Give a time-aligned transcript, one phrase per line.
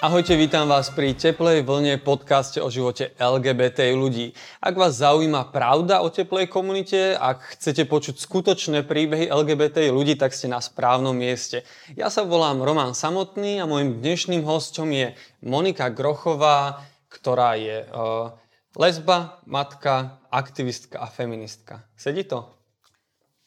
[0.00, 4.32] Ahojte, vítam vás pri Teplej vlne podcaste o živote LGBT ľudí.
[4.56, 10.32] Ak vás zaujíma pravda o teplej komunite, ak chcete počuť skutočné príbehy LGBT ľudí, tak
[10.32, 11.68] ste na správnom mieste.
[12.00, 15.12] Ja sa volám Roman Samotný a môjim dnešným hostom je
[15.44, 16.80] Monika Grochová,
[17.12, 18.32] ktorá je uh,
[18.80, 21.84] lesba, matka, aktivistka a feministka.
[21.92, 22.48] Sedí to?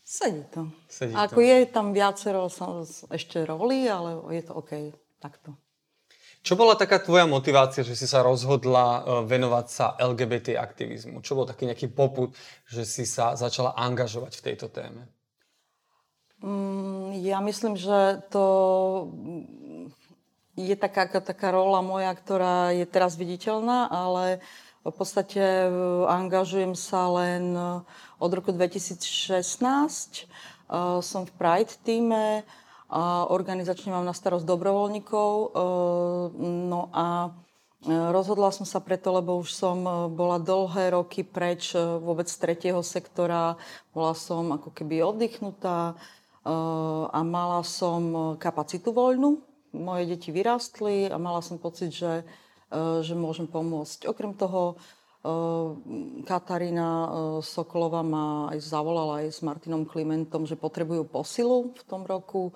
[0.06, 0.70] Sedí to.
[0.86, 1.50] Sedí Ako to.
[1.50, 2.46] je tam viacero
[3.10, 5.58] ešte roli, ale je to OK takto.
[6.44, 11.24] Čo bola taká tvoja motivácia, že si sa rozhodla uh, venovať sa LGBT aktivizmu?
[11.24, 12.36] Čo bol taký nejaký poput,
[12.68, 15.08] že si sa začala angažovať v tejto téme?
[16.44, 18.44] Mm, Ja myslím, že to
[19.08, 19.96] mm,
[20.60, 24.44] je taká, taká rola moja, ktorá je teraz viditeľná, ale
[24.84, 25.70] v podstate e,
[26.12, 27.88] angažujem sa len e,
[28.20, 29.32] od roku 2016.
[29.40, 30.24] E,
[31.00, 32.44] Som v Pride týme
[33.30, 35.32] organizačne mám na starosť dobrovoľníkov.
[35.34, 35.48] E,
[36.44, 37.30] No a
[37.86, 42.38] e, rozhodla som sa preto, lebo už som e, bola dlhé roky preč vôbec z
[42.38, 43.56] tretieho sektora.
[43.96, 45.96] Bola som ako keby oddychnutá
[46.44, 49.40] a mala som kapacitu voľnú.
[49.72, 52.28] Moje deti vyrástli a mala som pocit, že,
[53.00, 54.12] že môžem pomôcť.
[54.12, 54.76] Okrem toho,
[56.28, 62.04] Katarína e, Sokolová ma aj zavolala aj s Martinom Klimentom, že potrebujú posilu v tom
[62.04, 62.52] roku,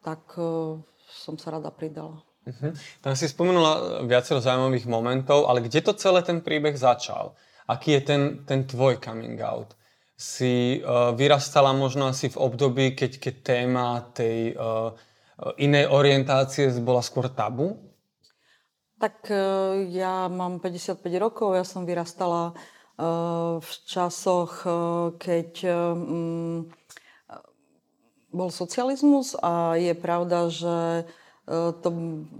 [0.00, 2.24] tak e, som sa rada pridala.
[2.48, 2.72] Uh-huh.
[3.04, 7.36] Tam si spomenula viacero zaujímavých momentov, ale kde to celé ten príbeh začal?
[7.68, 9.76] Aký je ten, ten tvoj coming out?
[10.16, 14.96] Si uh, vyrastala možno asi v období, keď, keď téma tej uh,
[15.60, 17.76] inej orientácie bola skôr tabu?
[18.98, 19.38] Tak e,
[19.94, 22.54] ja mám 55 rokov, ja som vyrastala e,
[23.62, 24.70] v časoch, e,
[25.22, 25.50] keď
[25.94, 26.58] mm,
[28.34, 31.08] bol socializmus a je pravda, že
[31.80, 31.88] to,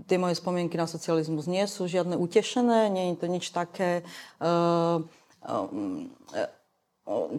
[0.04, 4.04] tie moje spomienky na socializmus nie sú žiadne utešené, nie je to nič také,
[4.36, 4.44] e,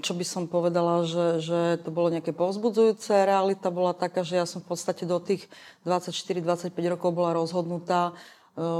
[0.02, 3.13] čo by som povedala, že, že to bolo nejaké povzbudzujúce.
[3.13, 5.46] Realita bola taká, že ja som v podstate do tých
[5.85, 8.18] 24-25 rokov bola rozhodnutá,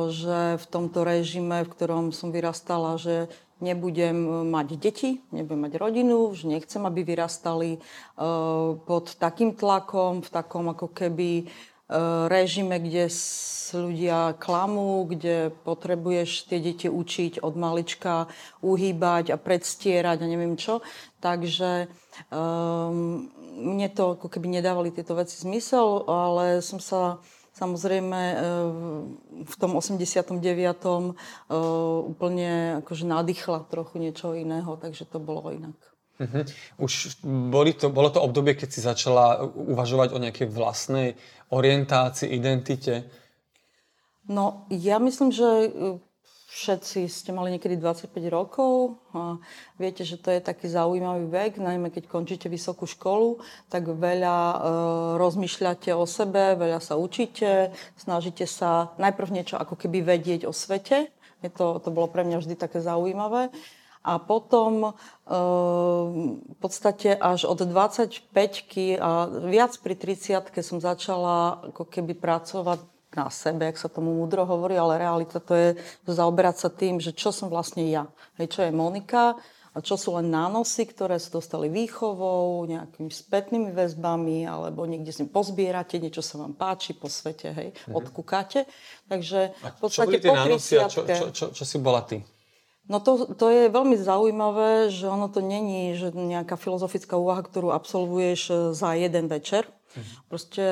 [0.10, 6.32] že v tomto režime, v ktorom som vyrastala, že nebudem mať deti, nebudem mať rodinu,
[6.32, 7.80] že nechcem, aby vyrastali e,
[8.80, 11.46] pod takým tlakom, v takom ako keby e,
[12.32, 13.12] režime, kde
[13.76, 18.26] ľudia klamú, kde potrebuješ tie deti učiť od malička
[18.66, 20.82] uhýbať a predstierať a neviem čo.
[21.22, 21.92] Takže
[22.34, 23.30] um,
[23.60, 27.20] mne to ako keby nedávali tieto veci zmysel, ale som sa
[27.60, 28.36] samozrejme e,
[29.44, 30.40] v tom 89.
[30.40, 31.12] e,
[32.08, 35.76] úplne akože nadýchla trochu niečo iného, takže to bolo inak.
[36.20, 36.44] Uh-huh.
[36.80, 41.16] Už boli to, bolo to obdobie, keď si začala uvažovať o nejakej vlastnej
[41.52, 43.08] orientácii, identite?
[44.28, 45.70] No, ja myslím, že e,
[46.50, 49.38] všetci ste mali niekedy 25 rokov a
[49.78, 53.38] viete, že to je taký zaujímavý vek, najmä keď končíte vysokú školu,
[53.70, 54.58] tak veľa e,
[55.22, 57.70] rozmýšľate o sebe, veľa sa učíte,
[58.02, 61.14] snažíte sa najprv niečo ako keby vedieť o svete.
[61.46, 63.54] Je to, to bolo pre mňa vždy také zaujímavé.
[64.02, 64.92] A potom e,
[66.34, 68.34] v podstate až od 25
[68.98, 69.10] a
[69.46, 74.78] viac pri 30 som začala ako keby pracovať na sebe, jak sa tomu múdro hovorí,
[74.78, 75.70] ale realita to je
[76.06, 78.06] zaoberať sa tým, že čo som vlastne ja.
[78.38, 79.34] Hej, čo je Monika
[79.70, 85.26] a čo sú len nánosy, ktoré sa dostali výchovou, nejakými spätnými väzbami, alebo niekde si
[85.30, 87.94] pozbierate, niečo sa vám páči po svete, hej, Mhm.
[87.98, 88.66] odkúkate.
[89.10, 92.22] Takže v podstate po a čo, 30-ke čo, čo, čo si bola ty?
[92.90, 97.70] No to, to je veľmi zaujímavé, že ono to není že nejaká filozofická úvaha, ktorú
[97.70, 99.70] absolvuješ e, za jeden večer.
[100.30, 100.66] Proste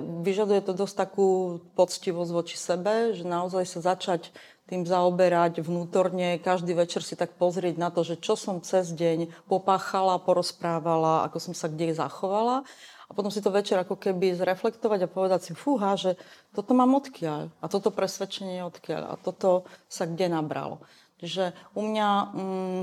[0.00, 4.32] vyžaduje to dosť takú poctivosť voči sebe, že naozaj sa začať
[4.72, 9.44] tým zaoberať vnútorne, každý večer si tak pozrieť na to, že čo som cez deň
[9.44, 12.64] popáchala, porozprávala, ako som sa kde zachovala.
[13.04, 16.16] A potom si to večer ako keby zreflektovať a povedať si, fúha, že
[16.56, 20.80] toto mám odkiaľ a toto presvedčenie odkiaľ a toto sa kde nabralo.
[21.20, 22.82] Čiže u mňa mm,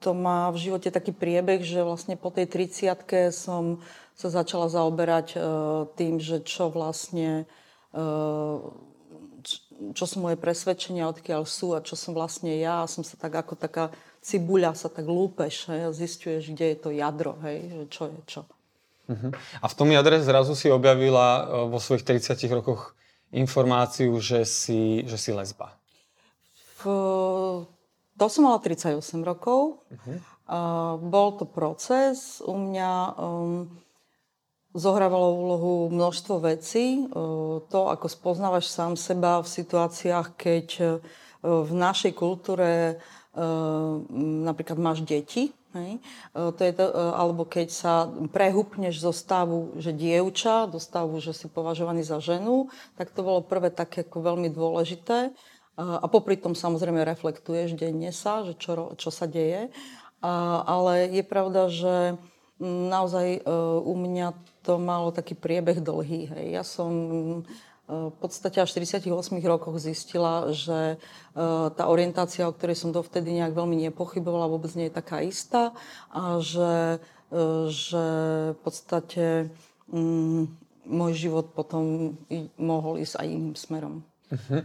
[0.00, 3.84] to má v živote taký priebeh, že vlastne po tej 30 som
[4.18, 5.38] sa začala zaoberať e,
[5.94, 7.46] tým, že čo vlastne
[7.94, 7.98] e,
[9.94, 12.82] čo sú moje presvedčenia, odkiaľ sú a čo som vlastne ja.
[12.82, 16.78] A som sa tak ako taká cibuľa sa tak lúpeš hej, a zistuješ, kde je
[16.82, 18.42] to jadro, hej, že čo je čo.
[19.08, 19.30] Uh-huh.
[19.62, 22.98] A v tom jadre zrazu si objavila e, vo svojich 30 rokoch
[23.30, 25.78] informáciu, že si, že si lesba.
[26.82, 26.90] V,
[28.18, 29.86] to som mala 38 rokov.
[29.88, 30.18] Uh-huh.
[30.48, 32.40] Uh, bol to proces.
[32.40, 33.68] U mňa um,
[34.78, 37.10] zohrávalo úlohu množstvo vecí.
[37.68, 40.66] To, ako spoznávaš sám seba v situáciách, keď
[41.42, 43.02] v našej kultúre
[44.46, 46.00] napríklad máš deti, Hej.
[46.32, 51.44] To je to, alebo keď sa prehupneš zo stavu, že dievča, do stavu, že si
[51.44, 55.28] považovaný za ženu, tak to bolo prvé také ako veľmi dôležité.
[55.76, 59.68] A popri tom samozrejme reflektuješ denne sa, že čo, čo sa deje.
[60.24, 62.16] Ale je pravda, že
[62.62, 63.46] naozaj
[63.82, 64.34] u mňa
[64.66, 66.30] to malo taký priebeh dlhý.
[66.30, 66.46] Hej.
[66.50, 66.90] Ja som
[67.88, 70.96] v podstate až v 48 rokoch zistila, že e,
[71.72, 75.72] tá orientácia, o ktorej som dovtedy nejak veľmi nepochybovala, vôbec nie je taká istá
[76.12, 77.00] a že,
[77.32, 77.38] e,
[77.72, 78.04] že
[78.52, 79.48] v podstate
[79.88, 80.52] um,
[80.84, 82.12] môj život potom
[82.60, 84.04] mohol ísť aj iným smerom.
[84.28, 84.60] Uh-huh.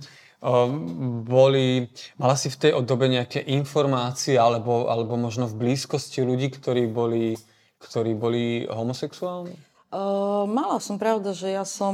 [1.23, 1.87] boli,
[2.19, 7.39] mala si v tej dobe nejaké informácie alebo, alebo možno v blízkosti ľudí, ktorí boli,
[7.83, 9.53] ktorí boli homosexuálni?
[9.93, 11.93] Uh, mala som pravda, že ja som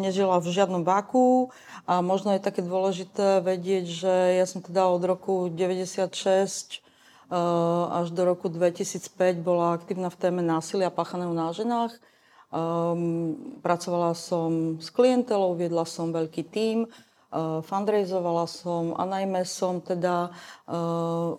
[0.00, 1.52] nežila v žiadnom váku
[1.84, 6.80] a možno je také dôležité vedieť, že ja som teda od roku 96
[7.28, 11.92] uh, až do roku 2005 bola aktívna v téme násilia páchaného na ženách.
[12.48, 19.84] Um, pracovala som s klientelou, viedla som veľký tím, uh, fundraizovala som a najmä som
[19.84, 20.32] teda
[20.64, 21.36] uh,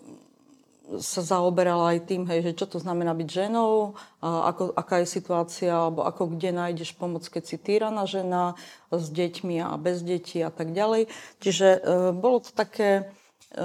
[0.98, 5.14] sa zaoberala aj tým, hej, že čo to znamená byť ženou, a ako, aká je
[5.14, 8.58] situácia, alebo ako kde nájdeš pomoc, keď si týraná žena
[8.90, 11.06] s deťmi a bez detí a tak ďalej.
[11.38, 13.14] Čiže e, bolo to také...
[13.54, 13.62] E,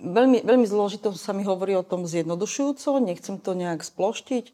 [0.00, 4.44] veľmi, veľmi zložito sa mi hovorí o tom zjednodušujúco, nechcem to nejak sploštiť.
[4.48, 4.52] E,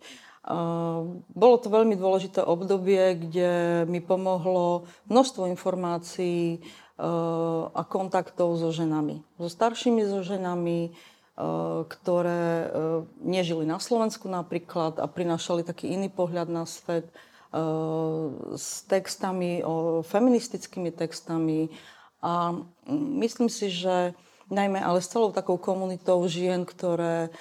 [1.23, 3.51] bolo to veľmi dôležité obdobie, kde
[3.87, 6.59] mi pomohlo množstvo informácií e,
[7.71, 9.23] a kontaktov so ženami.
[9.39, 10.99] So staršími so ženami,
[11.89, 12.69] ktoré eh,
[13.25, 17.19] nežili na Slovensku napríklad a prinášali taký iný pohľad na svet eh,
[18.55, 19.65] s textami,
[20.05, 21.73] feministickými textami.
[22.21, 22.53] A
[23.17, 24.13] myslím si, že
[24.53, 27.33] najmä ale s celou takou komunitou žien, ktoré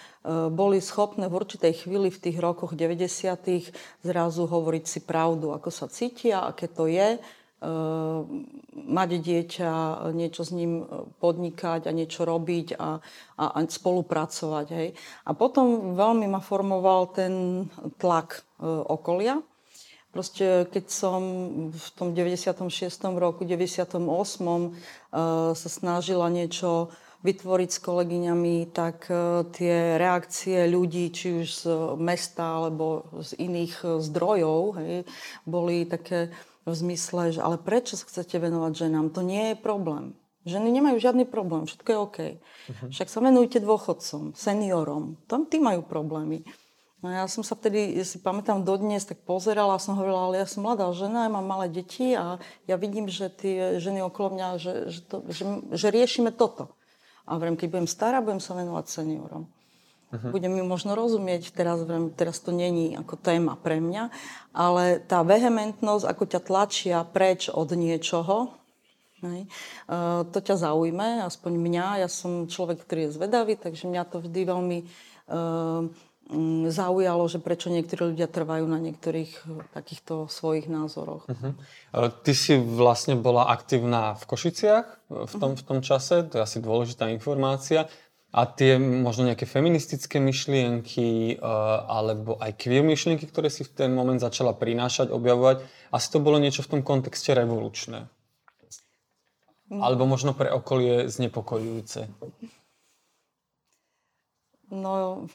[0.54, 2.96] boli schopné v určitej chvíli v tých rokoch 90.
[4.06, 7.20] zrazu hovoriť si pravdu, ako sa cítia, aké to je,
[8.90, 9.72] mať dieťa,
[10.16, 10.86] niečo s ním e,
[11.20, 13.00] podnikať a niečo robiť a,
[13.36, 14.68] a, a spolupracovať.
[14.72, 14.90] Hej.
[15.28, 17.34] A potom veľmi ma formoval ten
[18.00, 19.44] tlak e, okolia.
[20.10, 21.22] Proste keď som
[21.70, 22.66] v tom 96.
[23.20, 24.00] roku, 98.
[24.00, 24.70] E,
[25.54, 26.90] sa snažila niečo
[27.20, 29.12] vytvoriť s kolegyňami, tak
[29.52, 31.64] tie reakcie ľudí, či už z
[32.00, 35.04] mesta alebo z iných zdrojov, hej,
[35.44, 36.32] boli také
[36.70, 39.12] v zmysle, že ale prečo sa chcete venovať ženám?
[39.12, 40.14] To nie je problém.
[40.48, 42.18] Ženy nemajú žiadny problém, všetko je OK.
[42.20, 42.90] Uh-huh.
[42.96, 45.20] Však sa venujte dôchodcom, seniorom.
[45.28, 46.48] Tam tí majú problémy.
[47.00, 50.44] No ja som sa vtedy, ja si pamätám dodnes, tak pozerala a som hovorila, ale
[50.44, 54.36] ja som mladá žena, ja mám malé deti a ja vidím, že tie ženy okolo
[54.36, 56.76] mňa, že, že, to, že, že riešime toto.
[57.24, 59.48] A vrem, keď budem stará, budem sa venovať seniorom.
[60.10, 60.34] Uh-huh.
[60.34, 61.86] Budem mi možno rozumieť, teraz,
[62.18, 64.10] teraz to není ako téma pre mňa,
[64.58, 68.58] ale tá vehementnosť, ako ťa tlačia preč od niečoho,
[69.22, 69.46] hej,
[69.86, 71.86] uh, to ťa zaujme, aspoň mňa.
[72.02, 75.86] Ja som človek, ktorý je zvedavý, takže mňa to vždy veľmi uh,
[76.70, 81.26] zaujalo, že prečo niektorí ľudia trvajú na niektorých e, takýchto svojich názoroch.
[81.26, 81.58] Uh-huh.
[82.22, 86.62] Ty si vlastne bola aktívna v Košiciach v tom, v tom čase, to je asi
[86.62, 87.90] dôležitá informácia.
[88.30, 93.90] A tie možno nejaké feministické myšlienky uh, alebo aj queer myšlienky, ktoré si v ten
[93.90, 98.06] moment začala prinášať, objavovať, asi to bolo niečo v tom kontexte revolučné.
[99.74, 99.82] Mm.
[99.82, 102.06] Alebo možno pre okolie znepokojujúce.
[104.70, 105.26] No,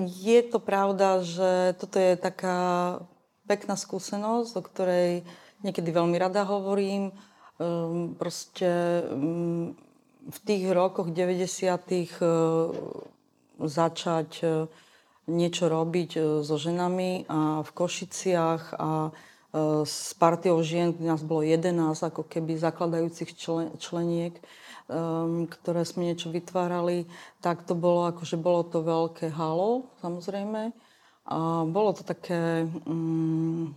[0.00, 2.58] je to pravda, že toto je taká
[3.44, 5.10] pekná skúsenosť, o ktorej
[5.60, 7.12] niekedy veľmi rada hovorím.
[7.60, 9.76] Um, proste um,
[10.28, 11.46] v tých rokoch 90.
[11.90, 12.04] E,
[13.60, 14.46] začať e,
[15.28, 18.90] niečo robiť e, so ženami a v Košiciach a
[19.82, 24.38] s partiou žien, nás bolo 11 ako keby zakladajúcich člen, členiek,
[25.50, 27.10] ktoré sme niečo vytvárali,
[27.42, 30.70] tak to bolo akože bolo to veľké halo, samozrejme.
[31.26, 33.74] A bolo to také um,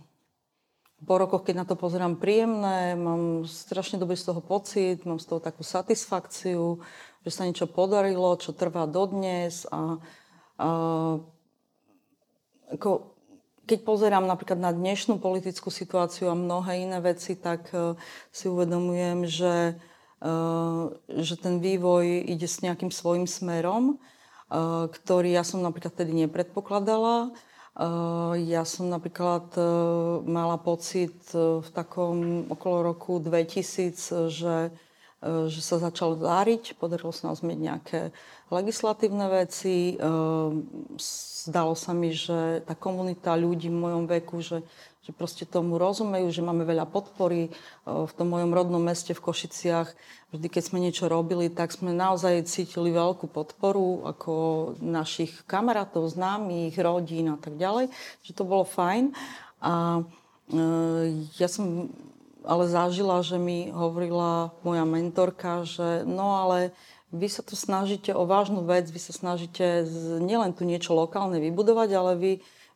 [1.04, 5.28] po rokoch, keď na to pozerám príjemné, mám strašne dobrý z toho pocit, mám z
[5.28, 6.80] toho takú satisfakciu,
[7.24, 10.00] že sa niečo podarilo, čo trvá dodnes a,
[10.60, 10.68] a
[12.72, 13.16] ako,
[13.64, 17.96] keď pozerám napríklad na dnešnú politickú situáciu a mnohé iné veci, tak uh,
[18.28, 19.80] si uvedomujem, že,
[20.20, 26.12] uh, že ten vývoj ide s nejakým svojim smerom, uh, ktorý ja som napríklad tedy
[26.24, 27.32] nepredpokladala
[28.38, 29.50] Ja som napríklad
[30.30, 34.70] mala pocit v takom okolo roku 2000, že
[35.24, 38.00] že sa začal dáriť, podarilo sa nám zmeniť nejaké
[38.52, 39.96] legislatívne veci.
[41.44, 44.60] Zdalo sa mi, že tá komunita ľudí v mojom veku, že
[45.04, 47.52] že proste tomu rozumejú, že máme veľa podpory.
[47.84, 49.92] V tom mojom rodnom meste v Košiciach,
[50.32, 54.32] vždy keď sme niečo robili, tak sme naozaj cítili veľkú podporu ako
[54.80, 57.92] našich kamarátov, známych, rodín a tak ďalej.
[58.24, 59.12] Že to bolo fajn.
[59.60, 60.02] A e,
[61.36, 61.92] ja som
[62.44, 66.76] ale zažila, že mi hovorila moja mentorka, že no ale
[67.14, 69.86] vy sa tu snažíte o vážnu vec, vy sa snažíte
[70.20, 72.32] nielen tu niečo lokálne vybudovať, ale vy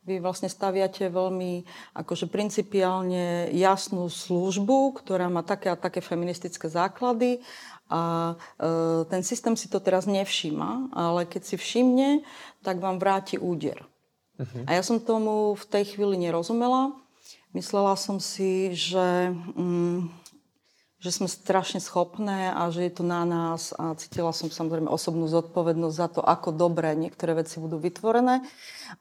[0.09, 7.45] vy vlastne staviate veľmi akože principiálne jasnú službu, ktorá má také a také feministické základy
[7.89, 12.25] a e, ten systém si to teraz nevšíma, ale keď si všimne,
[12.65, 13.85] tak vám vráti úder.
[14.39, 14.63] Uh-huh.
[14.69, 16.95] A ja som tomu v tej chvíli nerozumela.
[17.49, 20.05] Myslela som si, že, mm,
[21.01, 25.25] že sme strašne schopné a že je to na nás a cítila som samozrejme osobnú
[25.25, 28.45] zodpovednosť za to, ako dobre niektoré veci budú vytvorené.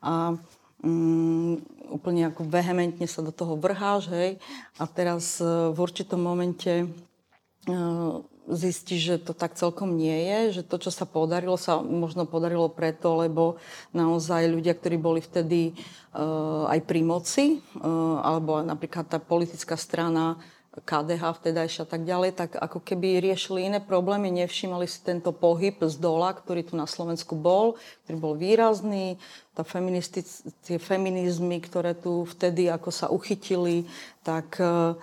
[0.01, 0.41] A
[0.81, 1.61] um,
[1.93, 4.41] úplne ako vehementne sa do toho vrháš, hej,
[4.81, 6.89] a teraz uh, v určitom momente
[8.49, 12.73] zistíš, že to tak celkom nie je, že to, čo sa podarilo, sa možno podarilo
[12.73, 13.61] preto, lebo
[13.93, 15.77] naozaj ľudia, ktorí boli vtedy
[16.17, 20.41] uh, aj pri moci, uh, alebo napríklad tá politická strana
[20.79, 25.75] KDH vtedajšia a tak ďalej, tak ako keby riešili iné problémy, nevšímali si tento pohyb
[25.83, 27.75] z dola, ktorý tu na Slovensku bol,
[28.07, 29.19] ktorý bol výrazný,
[29.59, 29.67] tá
[30.63, 33.91] tie feminizmy, ktoré tu vtedy ako sa uchytili,
[34.23, 34.95] tak uh,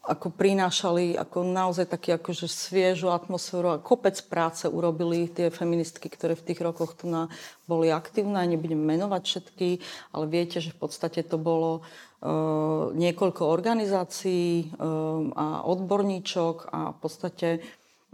[0.00, 6.32] ako prinášali ako naozaj taký akože sviežu atmosféru a kopec práce urobili tie feministky, ktoré
[6.32, 7.28] v tých rokoch tu na,
[7.68, 8.40] boli aktívne.
[8.48, 9.68] Nebudem menovať všetky,
[10.16, 16.98] ale viete, že v podstate to bolo uh, niekoľko organizácií uh, a odborníčok a v
[16.98, 17.48] podstate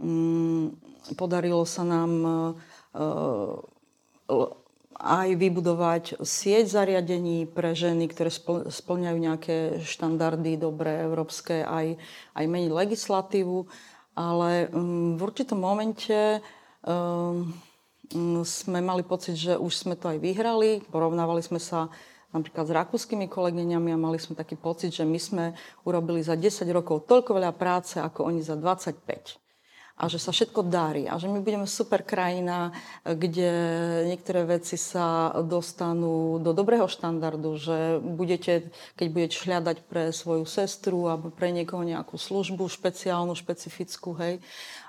[0.03, 0.75] um,
[1.15, 2.11] podarilo sa nám
[2.91, 3.63] uh,
[4.97, 8.33] aj vybudovať sieť zariadení pre ženy, ktoré
[8.67, 12.01] splňajú nejaké štandardy dobré európske, aj,
[12.33, 13.69] aj meniť legislatívu.
[14.17, 16.41] Ale um, v určitom momente
[16.81, 17.53] um,
[18.41, 20.81] sme mali pocit, že už sme to aj vyhrali.
[20.89, 21.93] Porovnávali sme sa
[22.33, 25.45] napríklad s rakúskymi kolegyňami a mali sme taký pocit, že my sme
[25.85, 29.46] urobili za 10 rokov toľko veľa práce, ako oni za 25
[29.97, 32.69] a že sa všetko darí a že my budeme super krajina,
[33.01, 33.49] kde
[34.05, 41.09] niektoré veci sa dostanú do dobrého štandardu, že budete, keď budete šľadať pre svoju sestru
[41.09, 44.37] alebo pre niekoho nejakú službu špeciálnu, špecifickú, hej,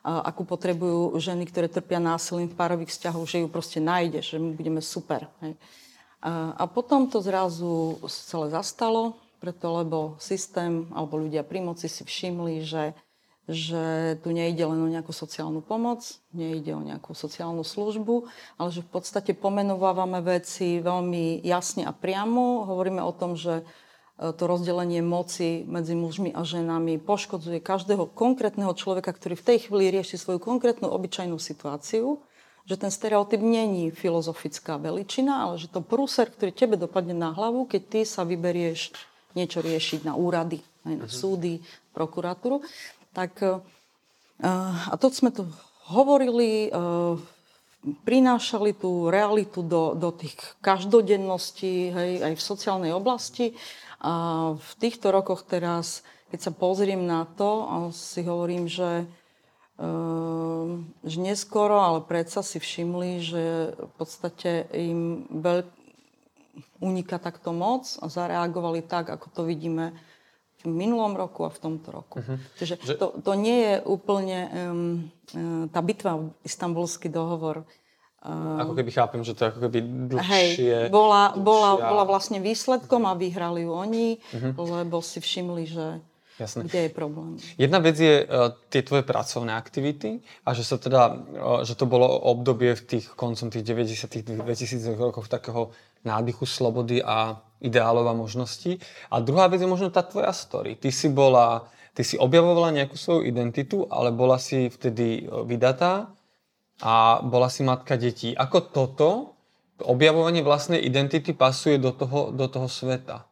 [0.04, 4.52] akú potrebujú ženy, ktoré trpia násilím v párových vzťahoch, že ju proste nájdeš, že my
[4.52, 5.24] budeme super.
[5.40, 5.56] Hej.
[6.20, 7.96] A, a potom to zrazu
[8.28, 12.92] celé zastalo, preto lebo systém alebo ľudia pri moci si všimli, že
[13.48, 16.04] že tu nejde len o nejakú sociálnu pomoc,
[16.36, 18.28] nejde o nejakú sociálnu službu,
[18.60, 22.68] ale že v podstate pomenovávame veci veľmi jasne a priamo.
[22.68, 28.76] Hovoríme o tom, že e, to rozdelenie moci medzi mužmi a ženami poškodzuje každého konkrétneho
[28.76, 32.20] človeka, ktorý v tej chvíli rieši svoju konkrétnu obyčajnú situáciu,
[32.68, 37.64] že ten stereotyp není filozofická veličina, ale že to prúser, ktorý tebe dopadne na hlavu,
[37.64, 38.92] keď ty sa vyberieš
[39.32, 41.16] niečo riešiť na úrady, aj na mhm.
[41.16, 41.54] súdy,
[41.96, 42.60] prokuratúru,
[43.12, 43.58] tak eh,
[44.88, 45.48] a to sme tu
[45.88, 47.14] hovorili, eh,
[48.04, 53.54] prinášali tú realitu do, do tých každodenností, hej, aj v sociálnej oblasti.
[53.98, 59.06] A v týchto rokoch teraz, keď sa pozriem na to, si hovorím, že,
[59.78, 60.68] eh,
[61.02, 65.66] že neskoro, ale predsa si všimli, že v podstate im veľ,
[66.78, 69.94] uniká takto moc a zareagovali tak, ako to vidíme
[70.58, 72.18] v minulom roku a v tomto roku.
[72.18, 72.38] Uh-huh.
[72.58, 72.94] Čiže že...
[72.98, 77.62] to, to nie je úplne um, tá bitva, istambulský dohovor.
[78.18, 79.78] Um, ako keby chápem, že to je ako keby
[80.10, 80.26] dlhšie.
[80.26, 80.48] Hej,
[80.90, 81.46] bola, dlhšia...
[81.46, 84.82] bola, bola vlastne výsledkom a vyhrali ju oni, uh-huh.
[84.82, 85.86] lebo si všimli, že
[86.38, 86.70] Jasne.
[86.70, 87.34] Kde je problém?
[87.58, 91.82] Jedna vec je uh, tie tvoje pracovné aktivity a že sa teda, uh, že to
[91.82, 95.74] bolo obdobie v tých koncom tých 90 2000 rokov takého
[96.06, 98.78] nádychu, slobody a ideálov a možností.
[99.10, 100.78] A druhá vec je možno tá tvoja story.
[100.78, 106.10] Ty si bola, ty si objavovala nejakú svoju identitu, ale bola si vtedy e, vydatá
[106.78, 108.34] a bola si matka detí.
[108.38, 109.08] Ako toto,
[109.82, 113.26] objavovanie vlastnej identity pasuje do toho, do toho sveta?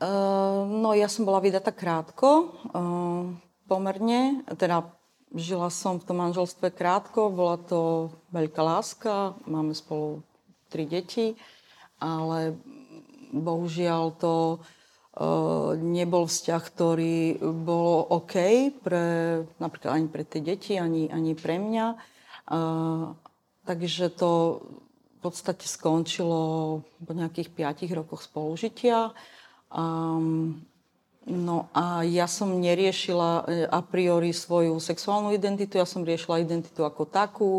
[0.00, 3.28] Uh, no ja som bola vydatá krátko, uh,
[3.68, 4.88] pomerne, teda
[5.36, 10.24] žila som v tom manželstve krátko, bola to veľká láska, máme spolu
[10.72, 11.36] tri deti,
[12.00, 12.56] ale
[13.30, 18.34] bohužiaľ to uh, nebol vzťah, ktorý bol OK
[18.82, 19.06] pre,
[19.62, 21.86] napríklad ani pre tie deti, ani, ani pre mňa.
[22.50, 23.14] Uh,
[23.64, 24.62] takže to
[25.20, 26.40] v podstate skončilo
[26.80, 29.12] po nejakých 5 rokoch spolužitia.
[31.28, 36.80] No a ja som neriešila e, a priori svoju sexuálnu identitu, ja som riešila identitu
[36.80, 37.52] ako takú,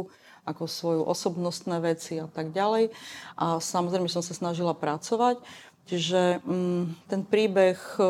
[0.45, 2.89] ako svoju osobnostné veci a tak ďalej.
[3.37, 5.41] A samozrejme som sa snažila pracovať.
[5.89, 8.03] Čiže mm, ten príbeh e,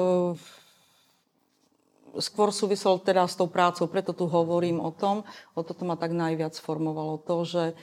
[2.19, 5.23] skôr súvisel teda s tou prácou, preto tu hovorím o tom.
[5.55, 7.75] O toto ma tak najviac formovalo to, že e,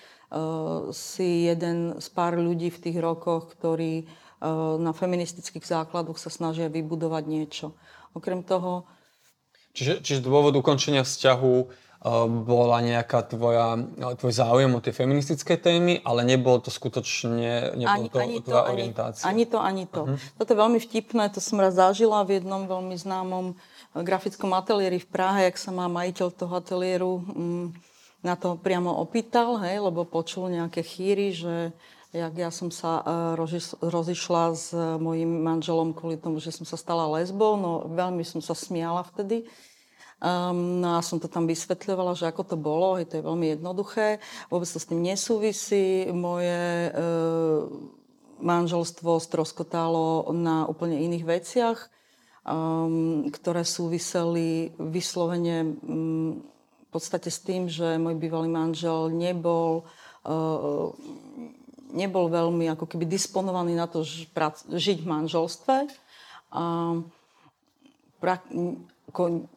[0.92, 4.46] si jeden z pár ľudí v tých rokoch, ktorí Eh,
[4.78, 7.74] na feministických základoch sa snažia vybudovať niečo.
[8.14, 8.86] Okrem toho...
[9.74, 11.66] Čiže, čiže dôvod ukončenia vzťahu uh,
[12.46, 18.06] bola nejaká tvoja, eh, tvoj záujem o tie feministické témy, ale nebolo to skutočne, nebolo
[18.06, 19.24] ani, to ani tvoja to, orientácia.
[19.26, 20.02] Ani, ani to, ani to.
[20.06, 20.18] Uh-huh.
[20.38, 23.58] Toto je veľmi vtipné, to som raz zažila v jednom veľmi známom
[23.98, 27.66] grafickom ateliéri v Prahe, jak sa má majiteľ toho ateliéru mm,
[28.22, 31.74] na to priamo opýtal, hej, lebo počul nejaké chýry, že
[32.14, 33.38] jak ja som sa e,
[33.84, 38.56] rozišla s mojim manželom kvôli tomu, že som sa stala lesbou, no veľmi som sa
[38.56, 39.46] smiala vtedy.
[40.18, 43.54] Um, no a som to tam vysvetľovala, že ako to bolo, je to je veľmi
[43.54, 44.18] jednoduché,
[44.50, 46.10] vôbec to s tým nesúvisí.
[46.10, 47.70] Moje uh,
[48.42, 51.78] manželstvo stroskotalo na úplne iných veciach,
[52.42, 59.86] um, ktoré súviseli vyslovene um, v podstate s tým, že môj bývalý manžel nebol
[60.26, 60.90] uh,
[61.92, 65.76] nebol veľmi ako keby disponovaný na to žiť v manželstve.
[66.52, 66.64] A
[68.20, 68.34] pra,
[69.08, 69.48] ako,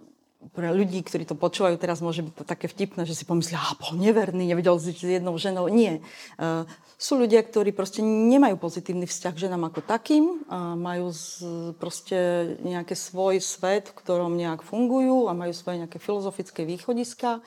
[0.52, 3.94] pre ľudí, ktorí to počúvajú teraz, môže byť také vtipné, že si pomyslia, a bol
[3.94, 5.70] neverný, nevedel žiť s jednou ženou.
[5.70, 6.02] Nie.
[6.42, 6.66] Uh,
[7.02, 11.46] sú ľudia, ktorí proste nemajú pozitívny vzťah k ženám ako takým, a majú z,
[11.78, 12.18] proste
[12.62, 17.42] nejaký svoj svet, v ktorom nejak fungujú a majú svoje nejaké filozofické východiska.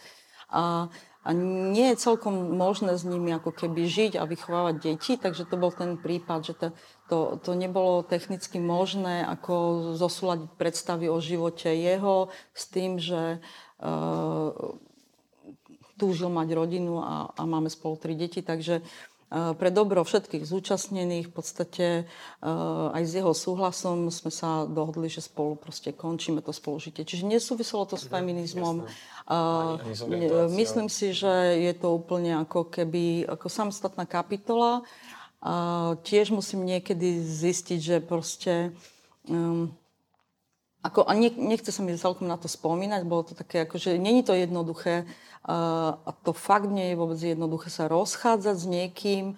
[0.50, 0.90] A
[1.24, 1.32] a
[1.72, 5.72] nie je celkom možné s nimi ako keby žiť a vychovávať deti, takže to bol
[5.72, 6.68] ten prípad, že to,
[7.08, 14.52] to, to nebolo technicky možné ako zosúľadiť predstavy o živote jeho s tým, že uh,
[15.96, 18.84] túžil mať rodinu a, a máme spolu tri deti, takže
[19.32, 21.87] pre dobro všetkých zúčastnených, v podstate
[22.92, 27.02] aj s jeho súhlasom sme sa dohodli, že spolu proste končíme to spolužitie.
[27.02, 28.87] Čiže nesúviselo to s feminizmom.
[30.54, 34.87] Myslím si, že je to úplne ako keby ako samostatná kapitola.
[36.04, 38.72] Tiež musím niekedy zistiť, že proste
[39.28, 39.68] um,
[40.85, 44.20] ako, a nie, nechce sa mi celkom na to spomínať, bolo to také, akože není
[44.20, 45.09] to jednoduché
[45.44, 49.35] a to fakt nie je vôbec jednoduché sa rozchádzať s niekým, e,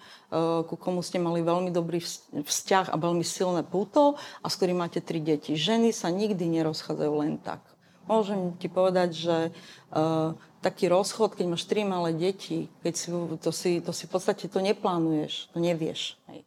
[0.63, 1.99] ku komu ste mali veľmi dobrý
[2.47, 5.59] vzťah a veľmi silné puto a s ktorým máte tri deti.
[5.59, 7.59] Ženy sa nikdy nerozchádzajú len tak.
[8.07, 10.31] Môžem ti povedať, že uh,
[10.63, 13.07] taký rozchod, keď máš tri malé deti, keď si,
[13.43, 16.15] to, si, to si v podstate to neplánuješ, to nevieš.
[16.31, 16.46] Hej.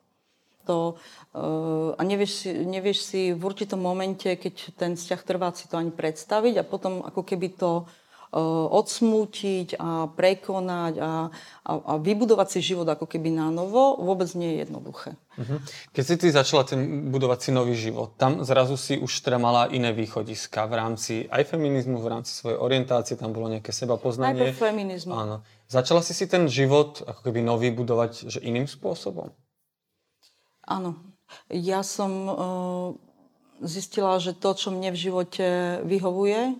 [0.68, 1.00] To,
[1.32, 5.80] uh, a nevieš si, nevieš si v určitom momente, keď ten vzťah trvá, si to
[5.80, 7.88] ani predstaviť a potom ako keby to
[8.30, 8.38] Eh,
[8.70, 11.34] odsmútiť a prekonať a,
[11.66, 15.18] a, a vybudovať si život ako keby na novo, vôbec nie je jednoduché.
[15.34, 15.58] Uh-huh.
[15.90, 19.66] Keď si ty začala ten, budovať si nový život, tam zrazu si už teda mala
[19.74, 24.54] iné východiska v rámci aj feminizmu, v rámci svojej orientácie, tam bolo nejaké seba poznanie.
[24.54, 25.10] Najprv feminizmu.
[25.10, 25.42] Áno.
[25.66, 29.34] Začala si si ten život ako keby nový budovať že iným spôsobom?
[30.70, 30.94] Áno.
[31.50, 32.88] Ja som uh,
[33.62, 35.46] zistila, že to, čo mne v živote
[35.82, 36.58] vyhovuje,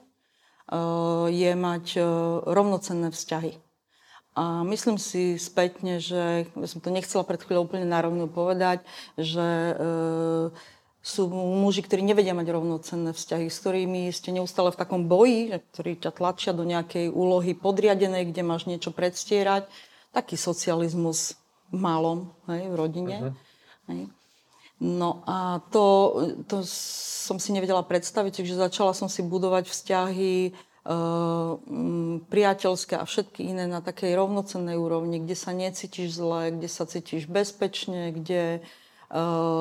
[0.70, 2.06] Eh, je mať eh,
[2.46, 3.58] rovnocenné vzťahy.
[4.38, 8.86] A myslím si spätne, že ja som to nechcela pred chvíľou úplne nárovno povedať,
[9.18, 9.74] že e,
[11.02, 15.98] sú muži, ktorí nevedia mať rovnocenné vzťahy, s ktorými ste neustále v takom boji, ktorí
[15.98, 19.66] ťa tlačia do nejakej úlohy podriadenej, kde máš niečo predstierať.
[20.14, 21.34] Taký socializmus
[21.74, 23.16] v malom, hej, v rodine.
[23.18, 23.49] Uh-huh.
[24.80, 25.84] No a to,
[26.48, 30.34] to som si nevedela predstaviť, takže začala som si budovať vzťahy
[30.80, 31.60] Uh,
[32.32, 37.28] priateľské a všetky iné na takej rovnocennej úrovni, kde sa necítiš zle, kde sa cítiš
[37.28, 38.89] bezpečne, kde Uh,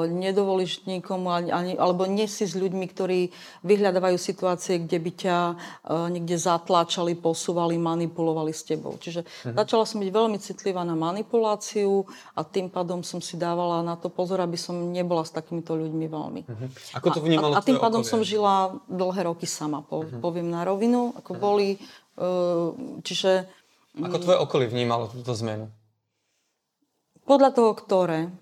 [0.05, 3.33] nedovolíš nikomu, ani, alebo nie si s ľuďmi, ktorí
[3.65, 8.93] vyhľadávajú situácie, kde by ťa uh, niekde zatláčali, posúvali, manipulovali s tebou.
[9.01, 9.57] Čiže uh-huh.
[9.57, 12.05] začala som byť veľmi citlivá na manipuláciu
[12.37, 16.05] a tým pádom som si dávala na to pozor, aby som nebola s takýmito ľuďmi
[16.05, 16.41] veľmi.
[16.45, 16.69] Uh-huh.
[17.01, 18.11] Ako to vnímalo a, a, tým pádom okolie?
[18.13, 20.21] som žila dlhé roky sama, po, uh-huh.
[20.21, 21.17] poviem na rovinu.
[21.25, 21.41] Ako uh-huh.
[21.41, 21.81] boli,
[22.21, 22.69] uh,
[23.01, 23.49] čiže...
[23.97, 25.73] Ako tvoje okolie vnímalo túto zmenu?
[27.29, 28.33] podľa toho, ktoré.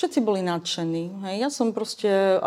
[0.00, 1.28] Všetci boli nadšení.
[1.28, 1.34] Hej.
[1.44, 2.40] Ja som proste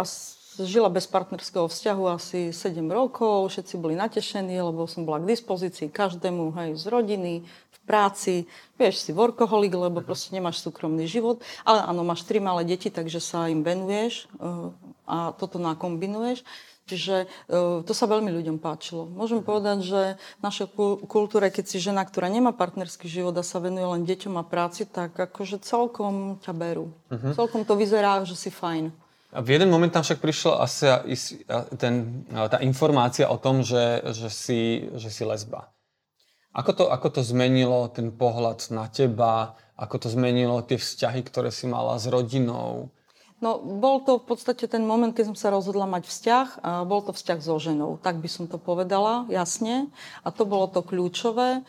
[0.58, 5.94] žila bez partnerského vzťahu asi 7 rokov, všetci boli natešení, lebo som bola k dispozícii
[5.94, 11.86] každému, hej, z rodiny, v práci, vieš, si workoholik, lebo proste nemáš súkromný život, ale
[11.86, 14.74] áno, máš tri malé deti, takže sa im venuješ eh,
[15.06, 16.42] a toto nakombinuješ.
[16.84, 19.08] Čiže e, to sa veľmi ľuďom páčilo.
[19.08, 20.68] Môžem povedať, že v našej
[21.08, 24.84] kultúre, keď si žena, ktorá nemá partnerský život a sa venuje len deťom a práci,
[24.84, 26.92] tak akože celkom ťa berú.
[27.08, 27.32] Uh-huh.
[27.32, 28.92] Celkom to vyzerá, že si fajn.
[29.34, 30.86] A v jeden moment tam však prišla asi
[31.82, 35.74] ten, tá informácia o tom, že, že, si, že si lesba.
[36.54, 39.58] Ako to, ako to zmenilo ten pohľad na teba?
[39.74, 42.94] Ako to zmenilo tie vzťahy, ktoré si mala s rodinou?
[43.44, 46.48] No, bol to v podstate ten moment, keď som sa rozhodla mať vzťah.
[46.64, 49.92] A bol to vzťah so ženou, tak by som to povedala, jasne.
[50.24, 51.60] A to bolo to kľúčové.
[51.60, 51.62] E,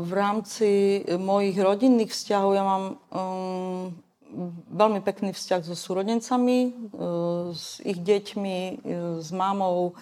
[0.00, 3.92] v rámci mojich rodinných vzťahov ja mám um,
[4.72, 6.58] veľmi pekný vzťah so súrodencami,
[6.96, 9.92] uh, s ich deťmi, uh, s mamou.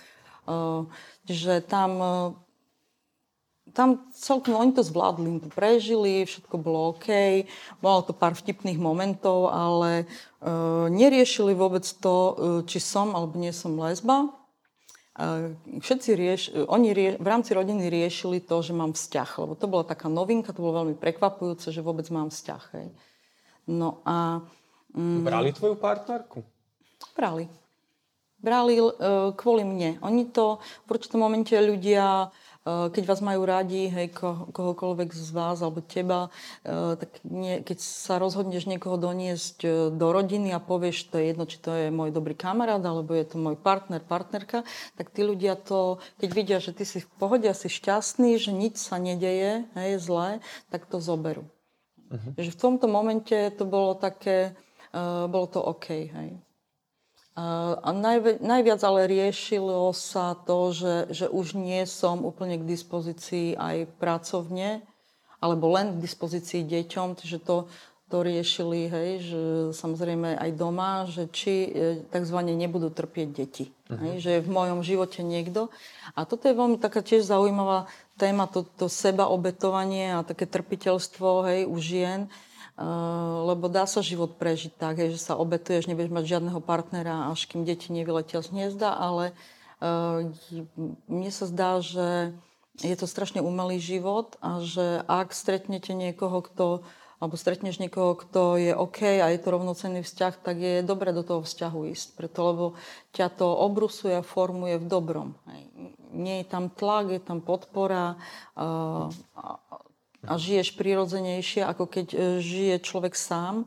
[1.26, 1.98] Že tam
[3.76, 7.44] tam celkom oni to zvládli, to prežili, všetko bolo OK,
[7.84, 12.32] bolo to pár vtipných momentov, ale uh, neriešili vôbec to, uh,
[12.64, 14.32] či som alebo nie som lesba.
[15.12, 15.52] Uh,
[15.84, 19.84] všetci rieš, oni rie, v rámci rodiny riešili to, že mám vzťah, lebo to bola
[19.84, 22.62] taká novinka, to bolo veľmi prekvapujúce, že vôbec mám vzťah.
[22.80, 22.88] Hej.
[23.68, 24.40] No a...
[24.96, 26.40] Um, Brali tvoju partnerku?
[27.12, 27.44] Brali.
[28.36, 28.76] Brali
[29.34, 29.96] kvôli mne.
[30.04, 32.28] Oni to v určitom momente ľudia
[32.66, 36.34] keď vás majú radi, hej, ko, kohokoľvek z vás alebo teba,
[36.66, 41.30] eh, tak nie, keď sa rozhodneš niekoho doniesť eh, do rodiny a povieš, to je
[41.30, 44.66] jedno, či to je môj dobrý kamarát alebo je to môj partner, partnerka,
[44.98, 48.50] tak tí ľudia to, keď vidia, že ty si v pohode a si šťastný, že
[48.50, 50.42] nič sa nedeje, hej, zlé,
[50.74, 51.46] tak to zoberú.
[52.10, 52.34] Uh-huh.
[52.38, 54.54] Že v tomto momente to bolo také,
[54.94, 56.38] uh, bolo to OK, hej.
[57.36, 63.52] A najvi- najviac ale riešilo sa to, že, že už nie som úplne k dispozícii
[63.60, 64.80] aj pracovne,
[65.36, 67.68] alebo len k dispozícii deťom, takže to,
[68.08, 69.40] to riešili, hej, že
[69.76, 72.38] samozrejme aj doma, že či e, tzv.
[72.40, 73.68] nebudú trpieť deti.
[73.68, 74.00] Uh-huh.
[74.00, 75.68] Hej, že je v mojom živote niekto.
[76.16, 77.84] A toto je veľmi taká tiež zaujímavá
[78.16, 82.32] téma, to, to sebaobetovanie a také trpiteľstvo hej, u žien
[83.46, 87.64] lebo dá sa život prežiť tak, že sa obetuješ, nebudeš mať žiadneho partnera, až kým
[87.64, 89.32] deti nevyletia z hniezda, ale
[91.08, 92.36] mne sa zdá, že
[92.84, 96.84] je to strašne umelý život a že ak stretnete niekoho, kto
[97.16, 101.24] alebo stretneš niekoho, kto je OK a je to rovnocenný vzťah, tak je dobre do
[101.24, 102.12] toho vzťahu ísť.
[102.12, 102.64] Preto, lebo
[103.16, 105.32] ťa to obrusuje a formuje v dobrom.
[106.12, 108.20] Nie je tam tlak, je tam podpora
[108.52, 108.68] a,
[110.26, 113.64] a žiješ prirodzenejšie, ako keď e, žije človek sám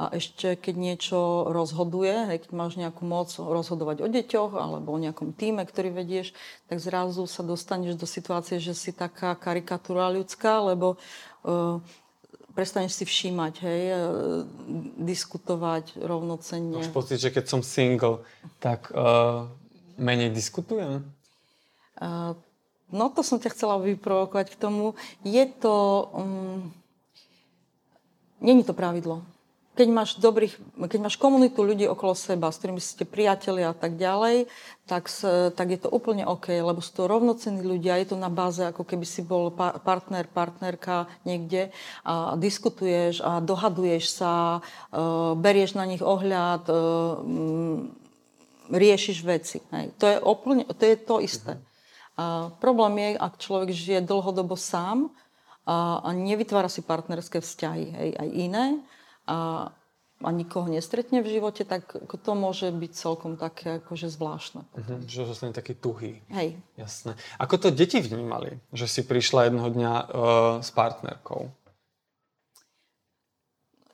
[0.00, 1.18] a ešte keď niečo
[1.52, 6.32] rozhoduje, keď máš nejakú moc rozhodovať o deťoch alebo o nejakom týme, ktorý vedieš,
[6.72, 10.96] tak zrazu sa dostaneš do situácie, že si taká karikatúra ľudská, lebo
[11.44, 11.84] uh,
[12.56, 14.00] prestaneš si všímať, hej, uh,
[15.04, 16.80] diskutovať rovnocenne.
[16.80, 18.24] Máš pocit, že keď som single,
[18.56, 19.52] tak uh,
[20.00, 21.04] menej diskutujem?
[22.00, 22.32] Uh,
[22.90, 24.98] No to som ťa chcela vyprovokovať k tomu.
[25.22, 26.06] Je to...
[26.14, 26.74] Um,
[28.40, 29.20] Není to pravidlo.
[29.76, 30.56] Keď máš, dobrých,
[30.88, 34.48] keď máš komunitu ľudí okolo seba, s ktorými ste priatelia a tak ďalej,
[34.84, 35.12] tak,
[35.52, 38.82] tak je to úplne OK, lebo sú to rovnocenní ľudia, je to na báze, ako
[38.84, 41.68] keby si bol partner, partnerka niekde
[42.00, 47.20] a diskutuješ a dohaduješ sa, uh, berieš na nich ohľad, uh,
[48.72, 49.60] riešiš veci.
[50.00, 51.60] To, je úplne, to je to isté.
[52.20, 55.08] A problém je, ak človek žije dlhodobo sám
[55.64, 58.66] a, a nevytvára si partnerské vzťahy, hej, aj iné,
[59.24, 59.72] a,
[60.20, 64.68] a nikoho nestretne v živote, tak to môže byť celkom také akože zvláštne.
[64.68, 66.20] Uh-huh, že zostane taký tuhý.
[66.28, 66.60] Hej.
[66.76, 67.16] Jasné.
[67.40, 70.06] Ako to deti vnímali, že si prišla jednoho dňa uh,
[70.60, 71.48] s partnerkou?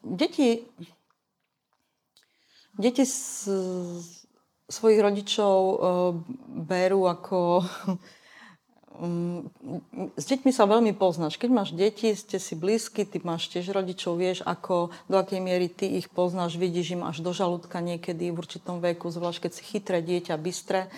[0.02, 0.66] Deti,
[2.74, 3.46] deti s,
[4.66, 5.78] svojich rodičov uh,
[6.66, 7.62] berú ako
[10.16, 11.36] s deťmi sa veľmi poznáš.
[11.36, 15.68] Keď máš deti, ste si blízky, ty máš tiež rodičov, vieš, ako, do akej miery
[15.68, 19.62] ty ich poznáš, vidíš im až do žalúdka niekedy v určitom veku, zvlášť keď si
[19.68, 20.88] chytré dieťa, bystré.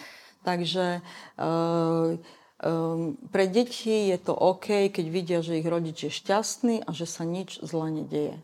[0.46, 1.02] Takže
[1.42, 2.14] uh,
[2.62, 7.10] um, pre deti je to OK, keď vidia, že ich rodič je šťastný a že
[7.10, 8.38] sa nič zle nedieje.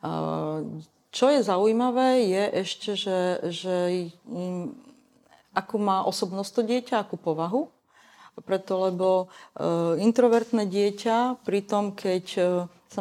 [0.00, 0.64] Uh,
[1.12, 3.20] čo je zaujímavé, je ešte, že,
[3.52, 3.76] že
[4.24, 4.72] um,
[5.52, 7.75] akú má osobnosť to dieťa, akú povahu
[8.44, 9.08] preto lebo
[9.56, 12.48] uh, introvertné dieťa, pri tom, keď uh,
[12.90, 13.00] sa,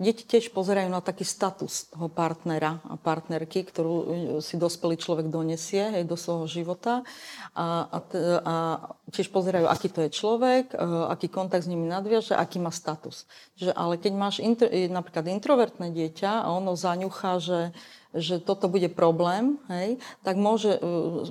[0.00, 4.04] Deti tiež pozerajú na taký status toho partnera a partnerky, ktorú e,
[4.40, 7.04] si dospelý človek donesie hej, do svojho života.
[7.52, 7.98] A, a,
[8.40, 8.54] a
[9.12, 10.76] tiež pozerajú, aký to je človek, e,
[11.12, 13.28] aký kontakt s nimi nadviaže, aký má status.
[13.60, 17.60] Že, ale keď máš intro, e, napríklad introvertné dieťa a ono zaňuchá, že
[18.12, 20.76] že toto bude problém, hej, tak môže,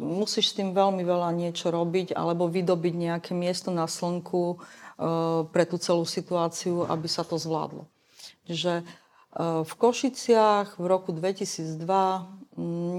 [0.02, 4.58] musíš s tým veľmi veľa niečo robiť alebo vydobiť nejaké miesto na slnku
[5.54, 7.86] pre tú celú situáciu, aby sa to zvládlo
[8.54, 8.84] že e,
[9.64, 11.80] v Košiciach v roku 2002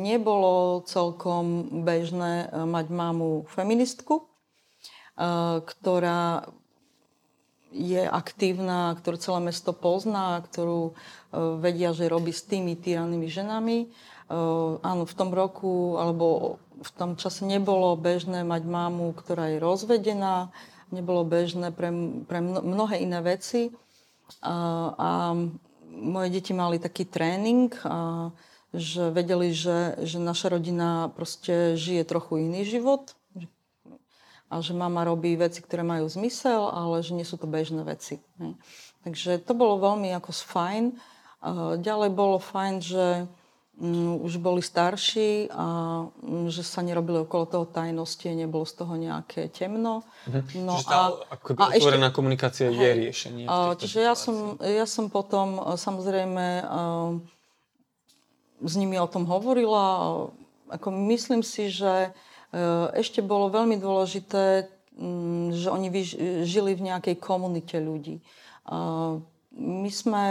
[0.02, 4.24] nebolo celkom bežné e, mať mamu feministku, e,
[5.62, 6.50] ktorá
[7.72, 10.92] je aktívna, ktorú celé mesto pozná, ktorú
[11.56, 13.88] vedia, že robí s tými týranými ženami.
[14.84, 20.52] Áno, v tom roku, alebo v tom čase nebolo bežné mať mamu, ktorá je rozvedená,
[20.92, 21.88] nebolo bežné pre,
[22.28, 23.72] pre mnohé iné veci.
[24.40, 25.36] A,
[25.92, 28.32] moje deti mali taký tréning, a,
[28.72, 33.12] že vedeli, že, že naša rodina proste žije trochu iný život
[34.52, 38.20] a že mama robí veci, ktoré majú zmysel, ale že nie sú to bežné veci.
[39.00, 40.84] Takže to bolo veľmi ako fajn.
[41.80, 43.04] Ďalej bolo fajn, že
[44.22, 45.66] už boli starší a
[46.06, 50.06] mm, že sa nerobili okolo toho tajnosti, nebolo z toho nejaké temno.
[50.30, 50.62] Mhm.
[50.62, 51.02] No čiže a,
[51.34, 53.44] ako a otvorená ešte, komunikácia hej, je riešenie.
[53.50, 56.80] A, čiže ja som, ja som potom e, samozrejme a,
[58.62, 60.30] e, s nimi o tom hovorila.
[60.70, 62.10] Ako myslím si, že e,
[62.94, 65.88] ešte bolo veľmi dôležité, mm, že oni
[66.46, 68.22] žili v nejakej komunite ľudí
[69.52, 70.24] my sme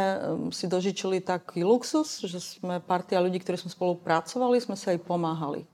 [0.49, 5.69] si dožičili taký luxus, že sme partia ľudí, ktorí sme spolupracovali, sme sa aj pomáhali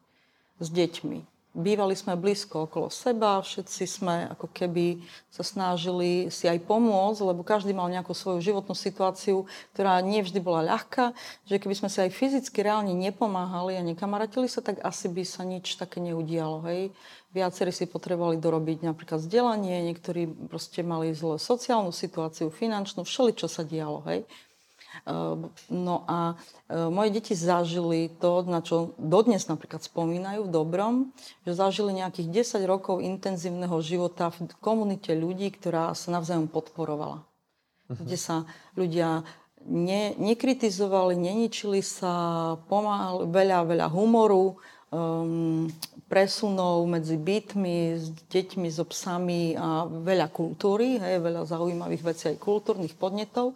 [0.60, 5.02] s deťmi bývali sme blízko okolo seba, všetci sme ako keby
[5.34, 10.38] sa snažili si aj pomôcť, lebo každý mal nejakú svoju životnú situáciu, ktorá nie vždy
[10.38, 11.18] bola ľahká,
[11.50, 15.42] že keby sme si aj fyzicky reálne nepomáhali a nekamarátili sa, tak asi by sa
[15.42, 16.62] nič také neudialo.
[16.70, 16.94] Hej.
[17.34, 23.50] Viacerí si potrebovali dorobiť napríklad vzdelanie, niektorí proste mali zlú sociálnu situáciu, finančnú, všeli, čo
[23.50, 24.06] sa dialo.
[24.06, 24.30] Hej.
[25.06, 26.34] Ehm, no a
[26.70, 30.94] ehm, moje deti zažili to, na čo dodnes napríklad spomínajú v dobrom,
[31.46, 37.22] že zažili nejakých 10 rokov intenzívneho života v komunite ľudí, ktorá sa navzájom podporovala.
[37.88, 38.04] Uh-huh.
[38.04, 38.44] Kde sa
[38.76, 39.28] ľudia
[39.68, 44.56] ne, nekritizovali, neničili sa, pomáhali veľa, veľa humoru,
[44.92, 45.68] um,
[46.08, 52.40] presunov medzi bytmi, s deťmi, so psami a veľa kultúry, hej, veľa zaujímavých vecí aj
[52.40, 53.52] kultúrnych podnetov.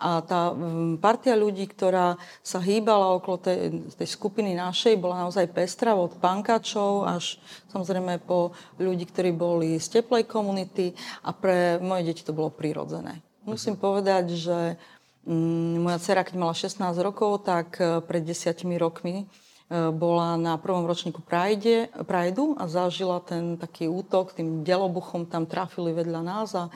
[0.00, 5.52] A tá um, partia ľudí, ktorá sa hýbala okolo tej, tej skupiny našej, bola naozaj
[5.52, 7.36] pestrá od pankačov až
[7.68, 10.96] samozrejme po ľudí, ktorí boli z teplej komunity
[11.28, 13.20] a pre moje deti to bolo prirodzené.
[13.44, 14.80] Musím povedať, že
[15.28, 19.28] um, moja dcera, keď mala 16 rokov, tak uh, pred desiatimi rokmi
[19.70, 25.94] bola na prvom ročníku Pride, Prideu a zažila ten taký útok, tým delobuchom tam trafili
[25.94, 26.70] vedľa nás a e,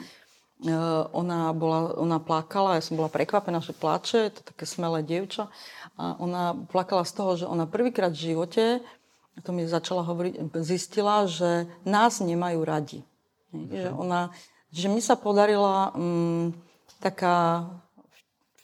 [1.11, 5.51] ona, bola, ona plakala, ja som bola prekvapená, že plače, to také smelé dievča.
[5.99, 8.79] A ona plakala z toho, že ona prvýkrát v živote,
[9.43, 13.03] to mi začala hovoriť, zistila, že nás nemajú radi.
[13.51, 13.75] Mhm.
[13.75, 14.21] Že, ona,
[14.71, 16.55] že mne sa podarila um,
[17.03, 17.67] taká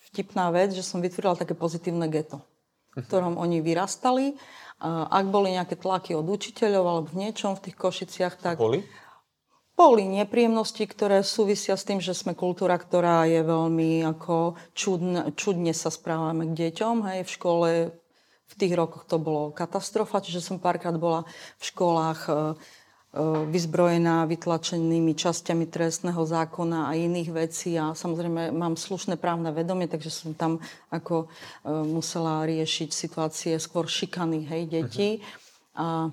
[0.07, 2.39] vtipná vec, že som vytvorila také pozitívne geto
[2.95, 4.35] v ktorom oni vyrastali.
[4.85, 8.57] Ak boli nejaké tlaky od učiteľov alebo v niečom v tých Košiciach, tak...
[8.57, 8.81] Boli?
[9.71, 15.73] Boli nepríjemnosti, ktoré súvisia s tým, že sme kultúra, ktorá je veľmi ako čudne, čudne
[15.73, 16.95] sa správame k deťom.
[17.07, 17.69] Hej, v škole
[18.51, 21.23] v tých rokoch to bolo katastrofa, čiže som párkrát bola
[21.55, 22.33] v školách E,
[23.51, 30.07] vyzbrojená vytlačenými časťami trestného zákona a iných vecí a samozrejme mám slušné právne vedomie, takže
[30.07, 35.09] som tam ako e, musela riešiť situácie skôr šikany, hej, detí.
[35.75, 36.07] A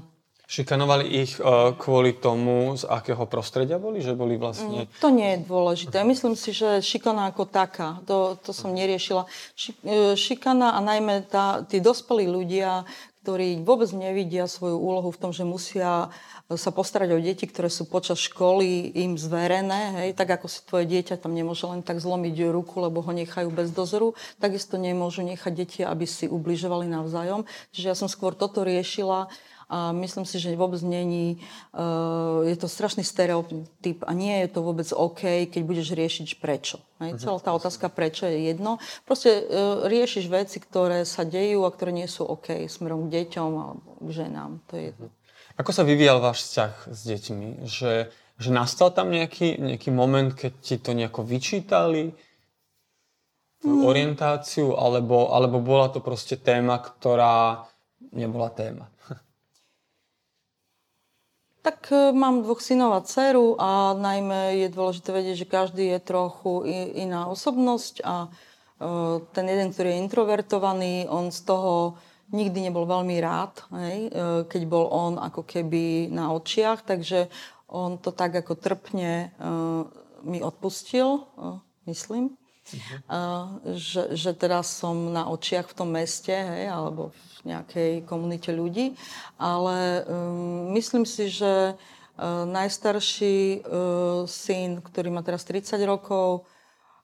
[0.48, 4.00] Šikanovali ich uh, kvôli tomu, z akého prostredia boli?
[4.00, 4.88] Že boli vlastne...
[4.88, 6.00] Mm, to nie je dôležité.
[6.08, 9.28] Myslím si, že šikana ako taká, to, to som neriešila.
[9.52, 9.76] Ši,
[10.16, 12.88] šikana a najmä tá, tí dospelí ľudia,
[13.28, 16.08] ktorí vôbec nevidia svoju úlohu v tom, že musia
[16.56, 20.88] sa postarať o deti, ktoré sú počas školy im zverené, hej, tak ako si tvoje
[20.88, 25.52] dieťa tam nemôže len tak zlomiť ruku, lebo ho nechajú bez dozoru, takisto nemôžu nechať
[25.52, 27.44] deti, aby si ubližovali navzájom.
[27.76, 29.28] Čiže ja som skôr toto riešila
[29.68, 31.44] a myslím si, že vôbec není,
[31.76, 36.80] uh, je to strašný stereotyp a nie je to vôbec OK, keď budeš riešiť prečo.
[37.04, 37.12] Hej?
[37.12, 37.20] Mhm.
[37.20, 38.80] Celá tá otázka prečo je jedno.
[39.04, 43.50] Proste uh, riešiš veci, ktoré sa dejú a ktoré nie sú OK smerom k deťom
[43.52, 44.64] alebo k ženám.
[44.72, 45.12] To je jedno.
[45.58, 47.48] Ako sa vyvíjal váš vzťah s deťmi?
[47.66, 47.92] Že,
[48.38, 52.14] že nastal tam nejaký, nejaký moment, keď ti to nejako vyčítali?
[53.64, 53.82] mm.
[53.84, 57.66] orientáciu, alebo, alebo bola to proste téma, ktorá
[58.14, 58.86] nebola téma?
[61.58, 65.98] Tak e, mám dvoch synov a dceru a najmä je dôležité vedieť, že každý je
[66.00, 66.64] trochu
[66.96, 68.28] iná osobnosť a e,
[69.34, 71.98] ten jeden, ktorý je introvertovaný, on z toho
[72.32, 74.10] nikdy nebol veľmi rád, hej, e,
[74.48, 77.28] keď bol on ako keby na očiach, takže
[77.68, 79.28] on to tak ako trpne
[80.24, 81.28] mi odpustil,
[81.84, 82.32] myslím.
[82.68, 83.60] Uh-huh.
[83.76, 88.92] Že, že teraz som na očiach v tom meste, hej, alebo v nejakej komunite ľudí.
[89.40, 96.44] Ale um, myslím si, že uh, najstarší uh, syn, ktorý má teraz 30 rokov,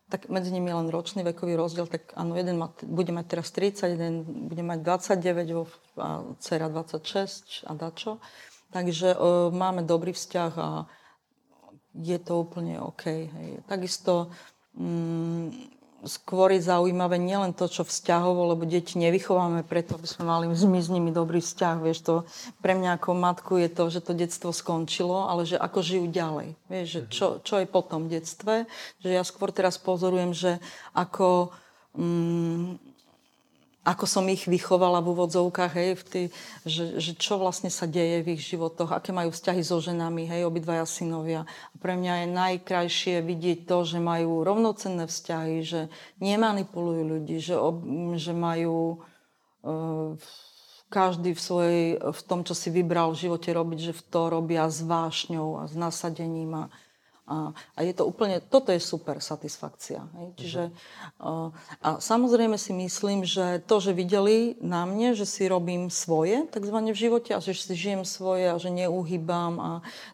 [0.09, 3.49] tak medzi nimi je len ročný vekový rozdiel, tak áno, jeden má, bude mať teraz
[3.51, 4.15] 30, jeden
[4.53, 8.21] bude mať 29 a dcera 26 a dačo.
[8.75, 10.69] Takže uh, máme dobrý vzťah a
[11.95, 13.07] je to úplne OK.
[13.07, 13.63] Hej.
[13.71, 14.35] Takisto
[14.75, 15.49] um,
[16.05, 20.89] skôr je zaujímavé nielen to, čo vzťahovo, lebo deti nevychováme preto, aby sme mali s
[20.93, 21.77] nimi dobrý vzťah.
[21.81, 22.15] Vieš, to
[22.61, 26.49] pre mňa ako matku je to, že to detstvo skončilo, ale že ako žijú ďalej.
[26.69, 28.69] Vieš, že čo, čo je po tom detstve.
[29.01, 30.61] Že ja skôr teraz pozorujem, že
[30.93, 31.51] ako...
[31.97, 32.84] Mm,
[33.85, 36.23] ako som ich vychovala v úvodzovkách, hej, v tý,
[36.65, 40.49] že, že čo vlastne sa deje v ich životoch, aké majú vzťahy so ženami, hej,
[40.49, 41.45] obidvaja synovia.
[41.45, 45.93] A pre mňa je najkrajšie vidieť to, že majú rovnocenné vzťahy, že
[46.25, 47.85] nemanipulujú ľudí, že, ob,
[48.17, 49.05] že majú
[49.61, 50.17] uh,
[50.89, 54.65] každý v, svojej, v tom, čo si vybral v živote robiť, že v to robia
[54.65, 56.65] s vášňou a s nasadením a,
[57.25, 60.05] a, a je to úplne, toto je super satisfakcia.
[60.21, 60.29] Hej?
[60.37, 60.63] Čiže,
[61.25, 61.49] uh,
[61.81, 66.93] a samozrejme si myslím, že to, že videli na mne, že si robím svoje, takzvané
[66.93, 69.71] v živote, a že si žijem svoje a že neuhýbam, a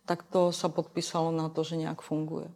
[0.06, 2.46] tak to sa podpísalo na to, že nejak funguje.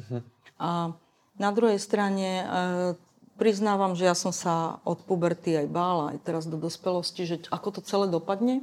[0.00, 0.24] Uh-huh.
[0.56, 0.96] A
[1.36, 2.96] na druhej strane uh,
[3.40, 7.68] priznávam, že ja som sa od puberty aj bála, aj teraz do dospelosti, že ako
[7.72, 8.60] to celé dopadne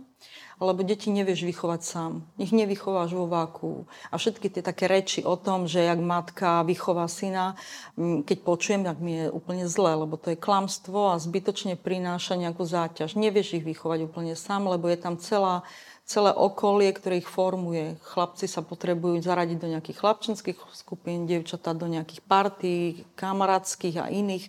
[0.58, 2.12] lebo deti nevieš vychovať sám.
[2.42, 3.86] Ich nevychováš vo váku.
[4.10, 7.54] A všetky tie také reči o tom, že jak matka vychová syna,
[7.98, 12.66] keď počujem, tak mi je úplne zle, lebo to je klamstvo a zbytočne prináša nejakú
[12.66, 13.13] záťaž.
[13.13, 15.62] Nevieš ich vychovať úplne sám, lebo je tam celá,
[16.08, 18.00] celé okolie, ktoré ich formuje.
[18.00, 24.48] Chlapci sa potrebujú zaradiť do nejakých chlapčenských skupín, dievčatá do nejakých partí, kamarátskych a iných.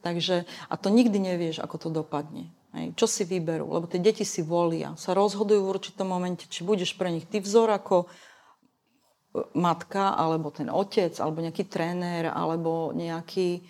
[0.00, 2.48] Takže, a to nikdy nevieš, ako to dopadne.
[2.74, 6.66] Hej, čo si vyberú, lebo tie deti si volia, sa rozhodujú v určitom momente, či
[6.66, 8.06] budeš pre nich ty vzor ako e,
[9.54, 13.62] matka, alebo ten otec, alebo nejaký tréner, alebo nejaký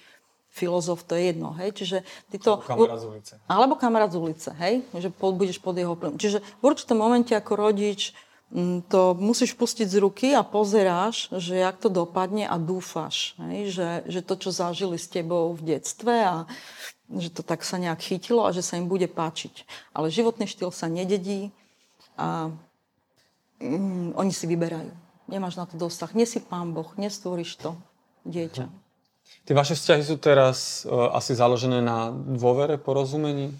[0.55, 2.07] filozof, to je jedno, hej, čiže
[2.39, 2.63] to...
[2.63, 3.35] Kamarát z ulice.
[3.51, 6.15] Alebo kamarát z ulice, hej, že budeš pod jeho vplyvom.
[6.15, 8.15] Čiže v určitom momente ako rodič
[8.87, 13.89] to musíš pustiť z ruky a pozeráš, že jak to dopadne a dúfaš, hej, že,
[14.07, 16.47] že to, čo zažili s tebou v detstve a
[17.11, 19.67] že to tak sa nejak chytilo a že sa im bude páčiť.
[19.91, 21.51] Ale životný štýl sa nededí
[22.15, 22.55] a
[23.59, 24.95] mm, oni si vyberajú.
[25.27, 26.15] Nemáš na to dosah.
[26.15, 27.75] Nie si pán Boh, nestvoríš to
[28.23, 28.71] dieťa.
[28.71, 28.84] Hm.
[29.45, 33.53] Tie vaše vzťahy sú teraz uh, asi založené na dôvere, porozumení?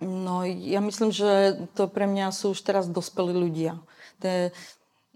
[0.00, 3.76] No, ja myslím, že to pre mňa sú už teraz dospelí ľudia.
[4.20, 4.42] To je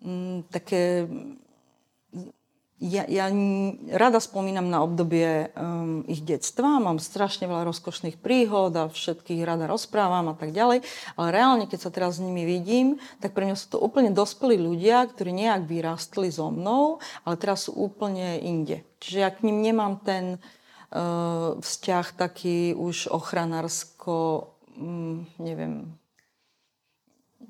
[0.04, 1.08] mm, také
[2.94, 3.26] ja, ja
[3.90, 9.66] rada spomínam na obdobie um, ich detstva, mám strašne veľa rozkošných príhod a všetkých rada
[9.66, 10.86] rozprávam a tak ďalej,
[11.18, 14.54] ale reálne, keď sa teraz s nimi vidím, tak pre mňa sú to úplne dospelí
[14.54, 18.86] ľudia, ktorí nejak vyrastli so mnou, ale teraz sú úplne inde.
[19.02, 20.38] Čiže ja k ním nemám ten
[20.94, 25.90] uh, vzťah taký už ochranársko, um, neviem.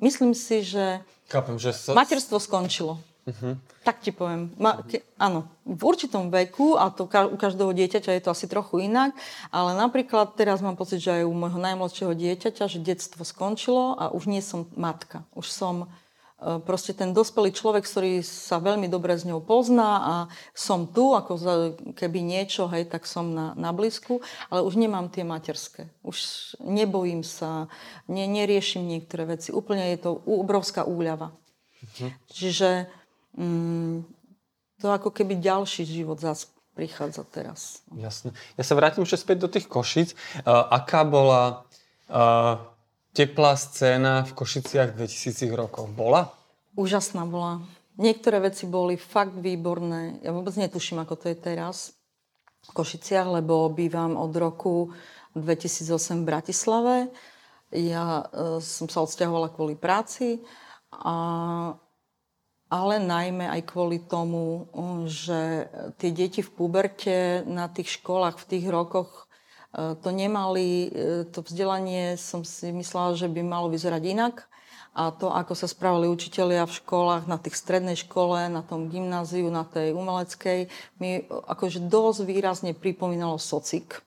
[0.01, 1.95] Myslím si, že, Kápem, že sa...
[1.95, 2.99] materstvo skončilo.
[3.25, 3.57] Uh-huh.
[3.89, 4.53] Tak ti poviem.
[4.61, 8.45] Ma, ke, áno, v určitom veku, a to ka, u každého dieťaťa je to asi
[8.45, 9.17] trochu inak,
[9.49, 14.13] ale napríklad teraz mám pocit, že aj u môjho najmladšieho dieťaťa, že detstvo skončilo a
[14.13, 15.25] už nie som matka.
[15.33, 20.15] Už som uh, proste ten dospelý človek, ktorý sa veľmi dobre s ňou pozná a
[20.53, 21.55] som tu, ako za,
[21.97, 24.21] keby niečo, hej, tak som na, na blízku,
[24.53, 25.89] ale už nemám tie materské.
[26.05, 26.21] Už
[26.61, 27.73] nebojím sa,
[28.05, 29.49] ne, neriešim niektoré veci.
[29.49, 31.33] Úplne je to obrovská úľava.
[31.85, 32.13] Uh-huh.
[32.29, 32.89] Čiže
[33.39, 34.07] mm,
[34.81, 37.81] to ako keby ďalší život zase prichádza teraz.
[37.95, 38.35] Jasne.
[38.59, 40.13] Ja sa vrátim ešte späť do tých Košic.
[40.43, 41.63] Uh, aká bola
[42.11, 42.59] uh,
[43.15, 45.87] teplá scéna v Košiciach 2000 rokov?
[45.95, 46.35] Bola?
[46.75, 47.63] Úžasná bola.
[47.95, 50.19] Niektoré veci boli fakt výborné.
[50.27, 51.95] Ja vôbec netuším, ako to je teraz
[52.67, 54.91] v Košiciach, lebo bývam od roku
[55.39, 56.95] 2008 v Bratislave.
[57.71, 60.43] Ja uh, som sa odsťahovala kvôli práci
[60.91, 61.15] a
[62.75, 64.67] ale najmä aj kvôli tomu,
[65.07, 65.71] že
[66.03, 69.31] tie deti v puberte na tých školách v tých rokoch
[69.71, 74.51] e, to nemali, e, to vzdelanie som si myslela, že by malo vyzerať inak.
[74.95, 79.51] A to, ako sa správali učitelia v školách, na tých strednej škole, na tom gymnáziu,
[79.51, 80.71] na tej umeleckej,
[81.03, 84.03] mi akože dosť výrazne pripomínalo socik.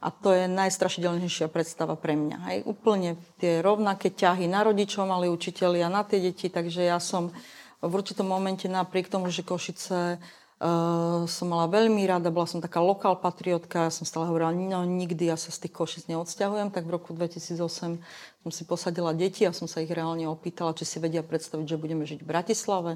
[0.00, 2.38] A to je najstrašidelnejšia predstava pre mňa.
[2.52, 2.58] Hej.
[2.68, 7.32] Úplne tie rovnaké ťahy na rodičov mali učitelia, na tie deti, takže ja som
[7.80, 12.84] v určitom momente napriek tomu, že Košice uh, som mala veľmi rada, bola som taká
[12.84, 16.84] lokál patriotka, ja som stále hovorila, no nikdy ja sa z tých Košic neodsťahujem, tak
[16.84, 18.00] v roku 2008
[18.40, 21.80] som si posadila deti a som sa ich reálne opýtala, či si vedia predstaviť, že
[21.80, 22.92] budeme žiť v Bratislave.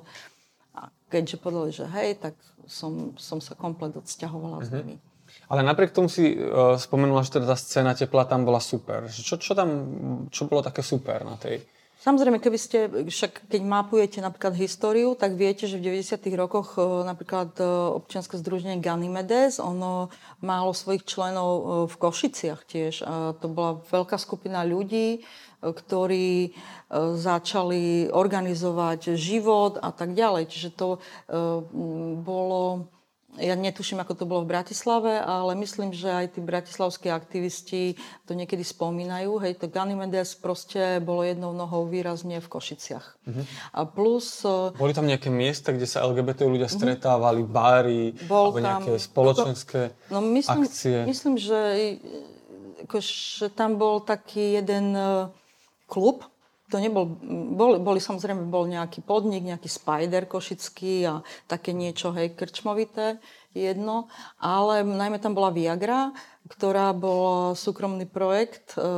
[0.74, 2.34] A keďže povedali, že hej, tak
[2.68, 4.68] som, som sa komplet odsťahovala mm-hmm.
[4.68, 4.96] s nimi.
[5.48, 9.08] Ale napriek tomu si uh, spomenula, že teda tá scéna tepla tam bola super.
[9.08, 9.68] Čo, čo tam,
[10.28, 11.64] čo bolo také super na tej?
[12.04, 12.78] Samozrejme, keby ste,
[13.08, 16.20] však keď mapujete napríklad históriu, tak viete, že v 90.
[16.36, 20.12] rokoch uh, napríklad uh, občianske združenie Ganymedes, ono
[20.44, 22.94] málo svojich členov v Košiciach tiež.
[23.08, 25.24] A to bola veľká skupina ľudí,
[25.64, 26.52] ktorí
[27.16, 30.52] začali organizovať život a tak ďalej.
[30.52, 31.00] Čiže to
[32.20, 32.92] bolo
[33.38, 38.32] ja netuším, ako to bolo v Bratislave, ale myslím, že aj tí bratislavskí aktivisti to
[38.38, 39.42] niekedy spomínajú.
[39.42, 43.06] Hej, to Ganymedes proste bolo jednou nohou výrazne v Košiciach.
[43.26, 43.44] Uh-huh.
[43.74, 44.46] A plus...
[44.46, 46.74] E, Boli tam nejaké miesta, kde sa LGBT ľudia mhm.
[46.74, 47.54] stretávali, uh-huh.
[47.54, 49.80] báry, Bol alebo nejaké tam, spoločenské
[50.14, 50.96] no, myslím, akcie?
[51.02, 51.60] Myslím, že,
[52.86, 53.12] akože,
[53.42, 55.30] že tam bol taký jeden e,
[55.90, 56.22] klub,
[56.74, 57.06] to nebol,
[57.54, 61.14] bol, boli samozrejme, bol nejaký podnik, nejaký spider košický a
[61.46, 63.22] také niečo, hej, krčmovité
[63.54, 64.10] jedno,
[64.42, 66.10] ale najmä tam bola Viagra,
[66.50, 68.88] ktorá bol súkromný projekt e, e,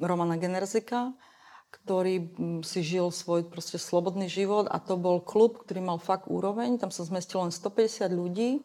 [0.00, 1.12] Romana Generzika,
[1.68, 2.32] ktorý
[2.64, 6.88] si žil svoj proste slobodný život a to bol klub, ktorý mal fakt úroveň, tam
[6.88, 8.64] sa zmestilo len 150 ľudí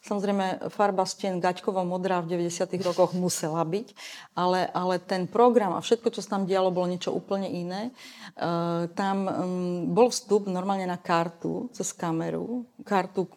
[0.00, 2.64] Samozrejme, farba stien gaťkovo modrá v 90.
[2.80, 3.92] rokoch musela byť,
[4.32, 7.92] ale, ale ten program a všetko, čo sa tam dialo, bolo niečo úplne iné.
[7.92, 7.92] E,
[8.96, 9.30] tam um,
[9.92, 13.30] bol vstup normálne na kartu cez kameru, kartu e,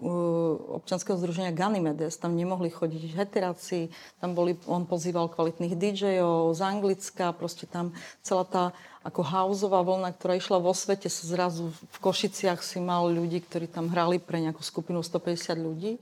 [0.79, 2.15] občanského združenia Ganymedes.
[2.17, 3.91] Tam nemohli chodiť heteráci,
[4.23, 7.91] tam boli, on pozýval kvalitných DJov z Anglicka, proste tam
[8.23, 8.63] celá tá
[9.05, 13.69] ako houseová vlna, ktorá išla vo svete, sa zrazu v Košiciach si mal ľudí, ktorí
[13.69, 16.01] tam hrali pre nejakú skupinu 150 ľudí.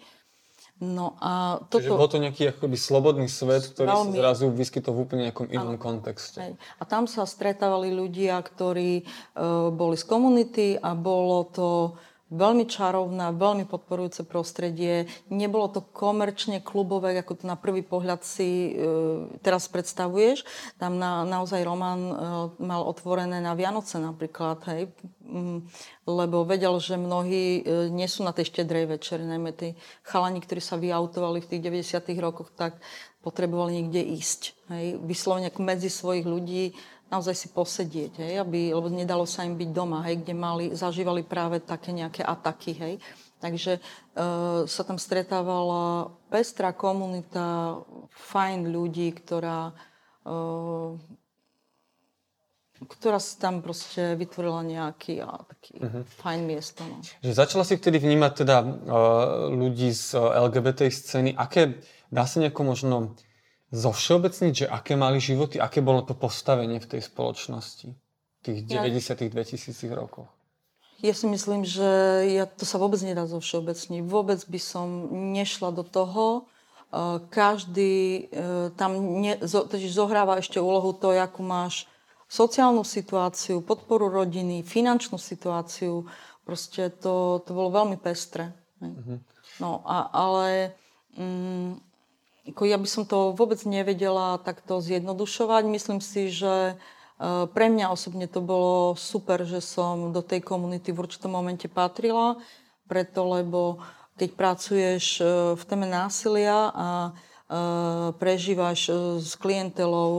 [0.84, 1.79] No a toto...
[1.79, 4.11] Čiže bol to nejaký akoby slobodný svet, ktorý veľmi...
[4.11, 6.59] sa zrazu vyskytol v úplne nejakom inom kontexte.
[6.59, 11.67] A tam sa stretávali ľudia, ktorí uh, boli z komunity a bolo to
[12.34, 15.05] veľmi čarovná, veľmi podporujúce prostredie.
[15.29, 18.89] Nebolo to komerčne klubové, ako to na prvý pohľad si e,
[19.45, 20.41] teraz predstavuješ.
[20.81, 22.15] Tam na, naozaj Roman e,
[22.57, 24.89] mal otvorené na Vianoce napríklad, hej,
[25.21, 25.59] mm,
[26.09, 30.59] lebo vedel, že mnohí e, nie sú na tej štedrej večeri, najmä tí chalani, ktorí
[30.59, 31.61] sa vyautovali v tých
[31.93, 32.81] 90 rokoch, tak
[33.23, 34.41] potrebovali niekde ísť.
[34.67, 36.75] Hej, vyslovene medzi svojich ľudí
[37.14, 41.22] naozaj si posedieť, hej, aby, lebo nedalo sa im byť doma, hej, kde mali, zažívali
[41.22, 42.72] práve také nejaké ataky.
[42.74, 42.93] Hej.
[43.38, 43.82] Takže e,
[44.66, 47.78] sa tam stretávala pestrá komunita,
[48.34, 49.78] fajn ľudí, ktorá,
[50.26, 50.34] e,
[52.88, 56.07] ktorá si tam proste vytvorila nejaký a, taký uh-huh.
[56.24, 56.82] fajn miesto.
[56.88, 57.03] No.
[57.22, 58.68] Že začala si vtedy vnímať teda e,
[59.53, 61.36] ľudí z LGBT scény.
[61.36, 62.95] Aké, dá sa nejako možno
[63.74, 67.89] zovšeobecniť, že aké mali životy, aké bolo to postavenie v tej spoločnosti
[68.45, 70.30] tých 90 2000 rokoch?
[71.01, 71.89] Ja si myslím, že
[72.32, 74.07] ja, to sa vôbec nedá zo všeobecniť.
[74.07, 74.88] Vôbec by som
[75.36, 76.26] nešla do toho.
[76.39, 76.41] E,
[77.28, 79.36] každý e, tam ne,
[79.89, 81.89] zohráva ešte úlohu to, akú máš
[82.32, 86.07] sociálnu situáciu, podporu rodiny, finančnú situáciu.
[86.47, 88.53] Proste to, to bolo veľmi pestre.
[88.80, 89.17] Mm-hmm.
[89.59, 90.78] No, a, ale...
[91.17, 91.84] Mm,
[92.44, 95.64] ja by som to vôbec nevedela takto zjednodušovať.
[95.64, 100.91] Myslím si, že e, pre mňa osobne to bolo super, že som do tej komunity
[100.91, 102.36] v určitom momente patrila,
[102.91, 103.80] preto lebo
[104.20, 107.12] keď pracuješ e, v téme násilia a e,
[108.20, 108.91] prežívaš
[109.24, 110.12] s klientelou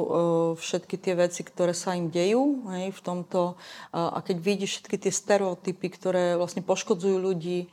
[0.57, 3.61] všetky tie veci, ktoré sa im dejú hej, v tomto
[3.93, 7.69] a keď vidíš všetky tie stereotypy, ktoré vlastne poškodzujú ľudí,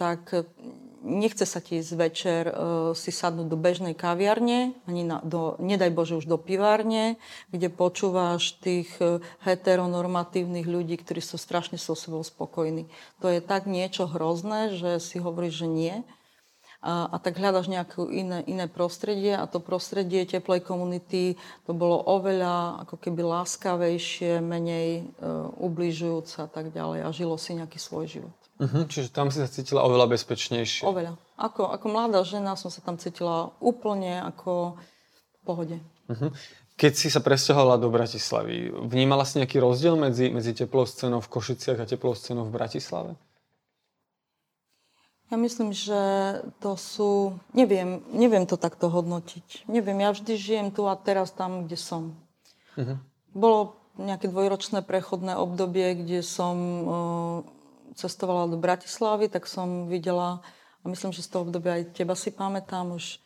[0.00, 0.32] tak
[1.04, 2.54] nechce sa ti ísť večer uh,
[2.96, 7.20] si sadnúť do bežnej kaviarne, ani na, do, nedaj Bože už do pivárne,
[7.52, 12.88] kde počúvaš tých uh, heteronormatívnych ľudí, ktorí sú strašne so sebou spokojní.
[13.20, 15.94] To je tak niečo hrozné, že si hovoríš, že nie.
[16.84, 21.96] a, a tak hľadaš nejaké iné, iné prostredie a to prostredie teplej komunity to bolo
[21.96, 25.02] oveľa ako keby láskavejšie, menej e,
[25.64, 28.43] ubližujúce a tak ďalej a žilo si nejaký svoj život.
[28.54, 30.86] Uh-huh, čiže tam si sa cítila oveľa bezpečnejšie.
[30.86, 31.18] Oveľa.
[31.34, 35.76] Ako, ako mladá žena som sa tam cítila úplne ako v pohode.
[36.06, 36.30] Uh-huh.
[36.78, 41.30] Keď si sa presťahovala do Bratislavy, vnímala si nejaký rozdiel medzi, medzi teplou scénou v
[41.34, 43.18] Košiciach a teplou scénou v Bratislave?
[45.34, 45.98] Ja myslím, že
[46.62, 47.34] to sú...
[47.58, 49.66] Neviem, neviem to takto hodnotiť.
[49.66, 52.14] Neviem, ja vždy žijem tu a teraz tam, kde som.
[52.78, 53.02] Uh-huh.
[53.34, 56.54] Bolo nejaké dvojročné prechodné obdobie, kde som
[57.94, 60.42] cestovala do Bratislavy, tak som videla,
[60.82, 63.22] a myslím, že z toho obdobia aj teba si pamätám, už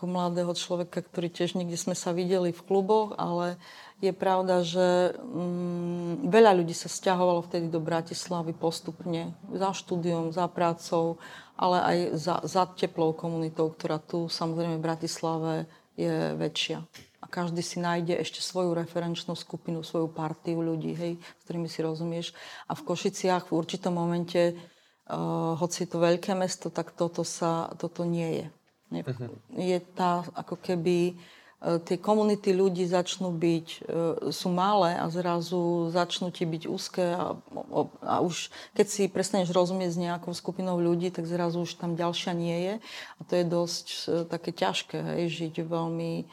[0.00, 3.60] ako mladého človeka, ktorý tiež niekde sme sa videli v kluboch, ale
[4.00, 10.48] je pravda, že mm, veľa ľudí sa stiahovalo vtedy do Bratislavy postupne, za štúdiom, za
[10.48, 11.20] prácou,
[11.52, 15.52] ale aj za, za teplou komunitou, ktorá tu samozrejme v Bratislave
[16.00, 21.70] je väčšia každý si nájde ešte svoju referenčnú skupinu, svoju partiu ľudí, hej, s ktorými
[21.70, 22.34] si rozumieš.
[22.66, 27.70] A v Košiciach v určitom momente, uh, hoci je to veľké mesto, tak toto, sa,
[27.78, 28.46] toto nie je.
[28.90, 29.30] Je, uh-huh.
[29.54, 35.94] je tá, ako keby uh, tie komunity ľudí začnú byť, uh, sú malé a zrazu
[35.94, 40.82] začnú ti byť úzke a, a, a už keď si prestaneš rozumieť s nejakou skupinou
[40.82, 42.74] ľudí, tak zrazu už tam ďalšia nie je.
[43.16, 43.86] A to je dosť
[44.26, 46.26] také ťažké, hej, žiť veľmi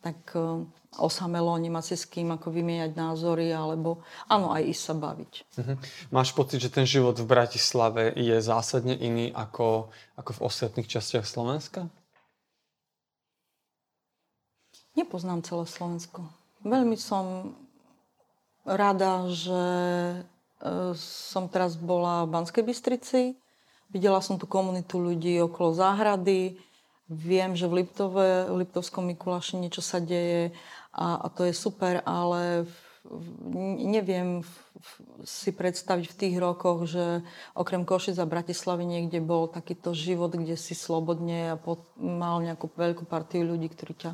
[0.00, 0.64] tak e,
[0.96, 5.32] osamelo, nemá si s kým ako vymieňať názory, alebo áno, aj ísť sa baviť.
[5.60, 5.76] Uh-huh.
[6.08, 11.28] Máš pocit, že ten život v Bratislave je zásadne iný ako, ako v ostatných častiach
[11.28, 11.92] Slovenska?
[14.96, 16.26] Nepoznám celé Slovensko.
[16.66, 17.54] Veľmi som
[18.64, 19.64] rada, že
[20.60, 23.36] e, som teraz bola v Banskej Bystrici.
[23.90, 26.58] Videla som tú komunitu ľudí okolo záhrady,
[27.10, 30.54] Viem, že v, Liptove, v Liptovskom Mikuláši niečo sa deje
[30.94, 33.24] a, a to je super, ale v, v,
[33.82, 34.90] neviem v, v,
[35.26, 37.26] si predstaviť v tých rokoch, že
[37.58, 42.70] okrem Košic a Bratislavy niekde bol takýto život, kde si slobodne a pod, mal nejakú
[42.78, 44.12] veľkú partiu ľudí, ktorí ťa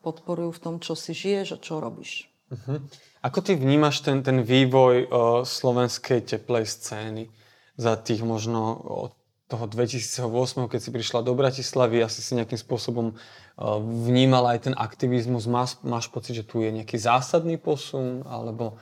[0.00, 2.32] podporujú v tom, čo si žiješ a čo robíš.
[2.48, 2.80] Uh-huh.
[3.20, 5.08] Ako ty vnímaš ten, ten vývoj uh,
[5.44, 7.28] slovenskej teplej scény
[7.76, 9.17] za tých možno od
[9.48, 14.74] toho 2008, keď si prišla do Bratislavy, asi si nejakým spôsobom uh, vnímala aj ten
[14.76, 15.48] aktivizmus.
[15.48, 18.76] Máš, máš pocit, že tu je nejaký zásadný posun, alebo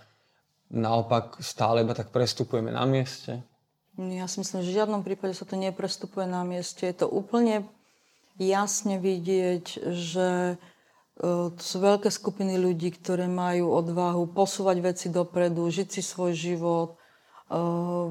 [0.67, 3.47] naopak stále iba tak prestupujeme na mieste?
[3.97, 6.85] Ja si myslím, že v žiadnom prípade sa to neprestupuje na mieste.
[6.85, 7.65] Je to úplne
[8.35, 9.65] jasne vidieť,
[9.95, 16.03] že uh, to sú veľké skupiny ľudí, ktoré majú odvahu posúvať veci dopredu, žiť si
[16.03, 16.99] svoj život,
[17.55, 18.11] uh,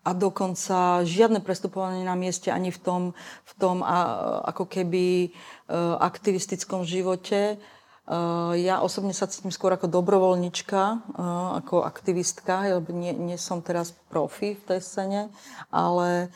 [0.00, 3.02] a dokonca žiadne prestupovanie na mieste ani v tom,
[3.44, 3.98] v tom a,
[4.48, 5.30] ako keby e,
[6.00, 7.54] aktivistickom živote.
[7.54, 7.56] E,
[8.64, 10.96] ja osobne sa cítim skôr ako dobrovoľnička, e,
[11.60, 15.20] ako aktivistka, lebo nie, nie som teraz profi v tej scéne,
[15.68, 16.32] ale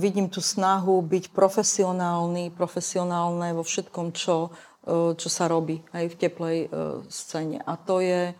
[0.00, 4.48] vidím tú snahu byť profesionálny, profesionálne vo všetkom, čo,
[4.88, 6.58] čo sa robí aj v teplej
[7.12, 7.60] scéne.
[7.60, 8.32] A to je,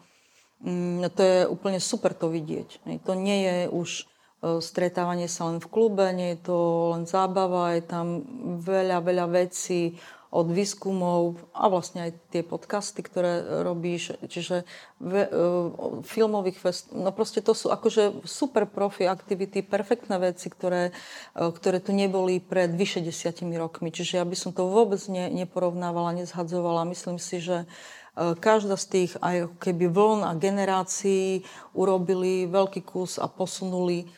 [1.17, 2.85] to je úplne super to vidieť.
[3.09, 6.57] To nie je už E, stretávanie sa len v klube, nie je to
[6.97, 8.25] len zábava, je tam
[8.57, 10.01] veľa, veľa vecí
[10.31, 14.63] od výskumov a vlastne aj tie podcasty, ktoré robíš, čiže
[15.03, 20.95] ve, uh, filmových fest, no proste to sú akože super profi aktivity, perfektné veci, ktoré,
[21.35, 23.91] uh, ktoré tu neboli pred vyše desiatimi rokmi.
[23.91, 26.87] Čiže ja by som to vôbec ne, neporovnávala, nezhadzovala.
[26.87, 33.17] Myslím si, že uh, každá z tých aj keby vln a generácií urobili veľký kus
[33.17, 34.09] a posunuli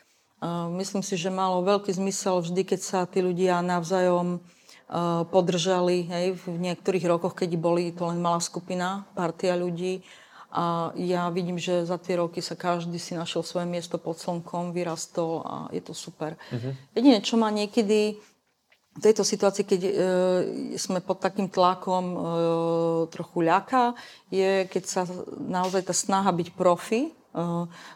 [0.75, 4.43] Myslím si, že malo veľký zmysel vždy, keď sa tí ľudia navzájom
[5.31, 6.11] podržali.
[6.11, 10.03] Hej, v niektorých rokoch, keď boli to len malá skupina, partia ľudí.
[10.53, 14.75] A ja vidím, že za tie roky sa každý si našiel svoje miesto pod slnkom,
[14.77, 16.37] vyrastol a je to super.
[16.53, 16.77] Uh-huh.
[16.93, 18.21] Jedine, čo ma niekedy
[18.93, 19.93] v tejto situácii, keď e,
[20.77, 22.19] sme pod takým tlakom e,
[23.09, 23.97] trochu ľaká,
[24.29, 25.03] je, keď sa
[25.41, 27.11] naozaj tá snaha byť profi e,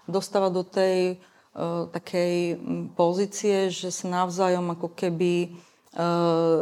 [0.09, 1.21] dostáva do tej
[1.57, 2.61] Eh, takej
[2.93, 6.61] pozície, že sa navzájom ako keby eh,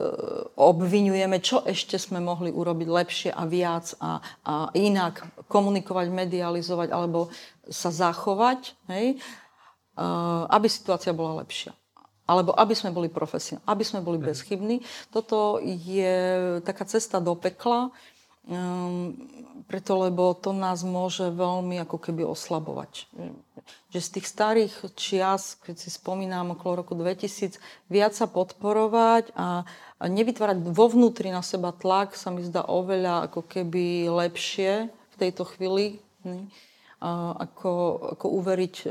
[0.55, 7.27] obvinujeme, čo ešte sme mohli urobiť lepšie a viac a, a inak komunikovať, medializovať alebo
[7.67, 11.75] sa zachovať, hej, eh, aby situácia bola lepšia.
[12.25, 14.81] Alebo aby sme boli profesionálni, aby sme boli bezchybní.
[15.13, 16.17] Toto je
[16.65, 17.93] taká cesta do pekla,
[18.49, 19.13] um,
[19.69, 23.09] preto lebo to nás môže veľmi ako keby oslabovať.
[23.93, 29.65] Že z tých starých čias, keď si spomínam okolo roku 2000, viac sa podporovať a,
[30.01, 35.17] a nevytvárať vo vnútri na seba tlak sa mi zdá oveľa ako keby lepšie v
[35.17, 36.01] tejto chvíli.
[36.25, 36.49] Ne?
[37.05, 37.73] Ako,
[38.17, 38.75] ako uveriť.
[38.83, 38.87] E,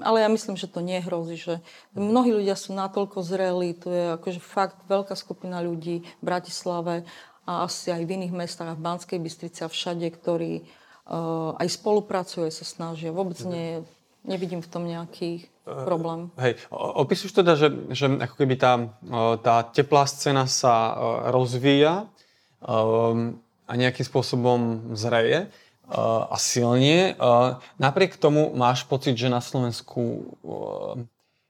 [0.00, 1.54] ale ja myslím, že to nehrozí, že
[1.92, 7.04] mnohí ľudia sú natoľko zrelí, to je akože fakt veľká skupina ľudí v Bratislave
[7.44, 10.64] a asi aj v iných mestách, v Banskej Bystrici a všade, ktorí
[11.08, 13.08] uh, aj spolupracujú, sa snažia.
[13.08, 13.80] Vôbec nie,
[14.20, 16.28] nevidím v tom nejaký problém.
[16.36, 18.92] Uh, hej, opíšeš teda, že, že ako keby tá,
[19.40, 20.92] tá teplá scéna sa
[21.32, 22.04] rozvíja
[22.60, 25.48] um, a nejakým spôsobom zreje
[25.88, 27.16] a silne.
[27.80, 30.36] Napriek tomu máš pocit, že na Slovensku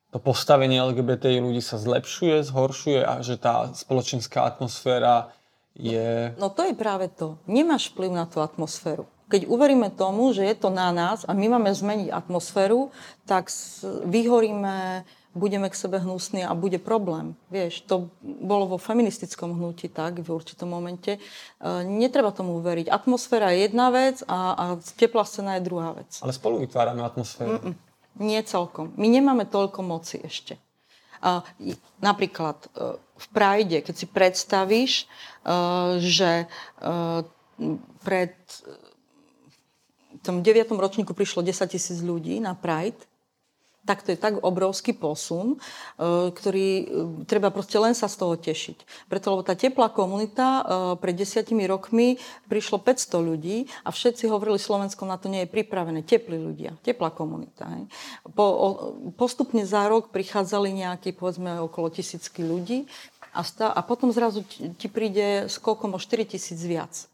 [0.08, 5.34] to postavenie LGBTI ľudí sa zlepšuje, zhoršuje a že tá spoločenská atmosféra
[5.76, 6.32] je...
[6.40, 7.36] No to je práve to.
[7.44, 9.04] Nemáš vplyv na tú atmosféru.
[9.28, 12.88] Keď uveríme tomu, že je to na nás a my máme zmeniť atmosféru,
[13.28, 13.52] tak
[14.08, 17.36] vyhoríme budeme k sebe hnusní a bude problém.
[17.50, 21.16] Vieš, to bolo vo feministickom hnutí tak v určitom momente.
[21.16, 21.20] E,
[21.84, 22.88] netreba tomu uveriť.
[22.88, 24.64] Atmosféra je jedna vec a, a
[24.96, 26.10] teplá scéna je druhá vec.
[26.24, 27.60] Ale spolu vytvárame atmosféru.
[27.60, 27.74] Mm-mm.
[28.18, 28.90] Nie celkom.
[28.98, 30.56] My nemáme toľko moci ešte.
[31.22, 31.44] A,
[32.00, 35.04] napríklad e, v Pride, keď si predstavíš, e,
[36.02, 36.46] že
[38.06, 38.38] pred
[40.18, 40.74] v tom 9.
[40.78, 42.98] ročníku prišlo 10 tisíc ľudí na Pride,
[43.88, 46.84] tak to je tak obrovský posun, e, ktorý e,
[47.24, 49.08] treba proste len sa z toho tešiť.
[49.08, 50.62] Preto, lebo tá teplá komunita e,
[51.00, 52.20] pred desiatimi rokmi
[52.52, 56.04] prišlo 500 ľudí a všetci hovorili, Slovensko na to nie je pripravené.
[56.04, 57.64] Teplí ľudia, teplá komunita.
[57.72, 57.88] Hej.
[58.36, 58.68] Po, o,
[59.16, 62.84] postupne za rok prichádzali nejakí, povedzme, okolo tisícky ľudí
[63.32, 64.44] a, stá, a potom zrazu
[64.76, 67.08] ti, príde skokom o 4 tisíc viac.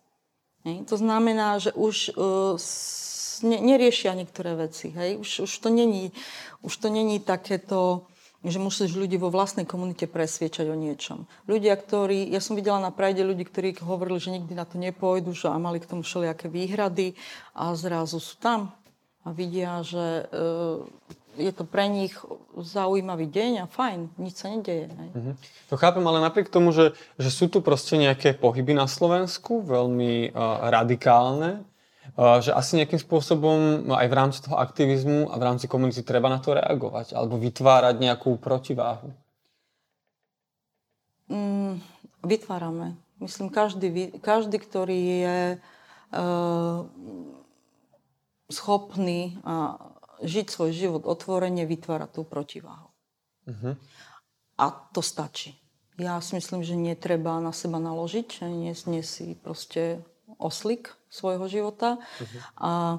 [0.67, 0.91] Hej.
[0.91, 2.59] To znamená, že už uh,
[3.43, 4.95] ne, neriešia niektoré veci.
[4.95, 5.19] Hej?
[5.19, 6.15] Už, už, to není,
[6.63, 8.07] už to není takéto,
[8.45, 11.25] že musíš ľudí vo vlastnej komunite presviečať o niečom.
[11.49, 15.33] Ľudia, ktorí, ja som videla na Prajde ľudí, ktorí hovorili, že nikdy na to nepôjdu,
[15.33, 17.17] že a mali k tomu všelijaké výhrady
[17.57, 18.71] a zrazu sú tam
[19.25, 22.15] a vidia, že e, je to pre nich
[22.55, 24.93] zaujímavý deň a fajn, nič sa nedeje.
[24.93, 25.11] Hej.
[25.17, 25.35] Mm-hmm.
[25.73, 30.31] To chápem, ale napriek tomu, že, že sú tu proste nejaké pohyby na Slovensku, veľmi
[30.31, 31.65] uh, radikálne,
[32.15, 36.39] že asi nejakým spôsobom aj v rámci toho aktivizmu a v rámci komunity treba na
[36.39, 39.11] to reagovať alebo vytvárať nejakú protiváhu.
[41.33, 41.81] Mm,
[42.23, 43.01] vytvárame.
[43.19, 46.85] Myslím, každý, každý ktorý je uh,
[48.53, 49.81] schopný uh,
[50.21, 52.93] žiť svoj život otvorene, vytvára tú protiváhu.
[53.49, 53.75] Uh-huh.
[54.61, 55.57] A to stačí.
[55.95, 60.03] Ja si myslím, že netreba na seba naložiť, nie, nie si proste
[60.43, 62.03] oslik svojho života.
[62.03, 62.41] Uh-huh.
[62.59, 62.99] A e,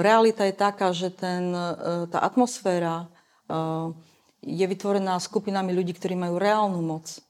[0.00, 3.06] realita je taká, že ten, e, tá atmosféra e,
[4.48, 7.20] je vytvorená skupinami ľudí, ktorí majú reálnu moc.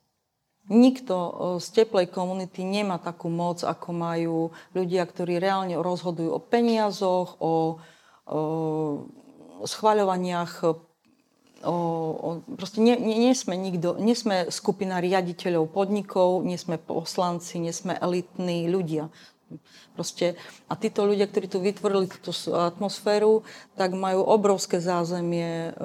[0.70, 4.38] Nikto e, z teplej komunity nemá takú moc, ako majú
[4.78, 7.82] ľudia, ktorí reálne rozhodujú o peniazoch, o,
[8.30, 10.52] o schvaľovaniach
[11.64, 16.78] o, o, proste nie, nie, nie, sme nikto, nie sme skupina riaditeľov podnikov, nie sme
[16.78, 19.10] poslanci, nie sme elitní ľudia.
[19.96, 20.36] Proste,
[20.68, 23.42] a títo ľudia, ktorí tu vytvorili túto atmosféru,
[23.74, 25.82] tak majú obrovské zázemie e,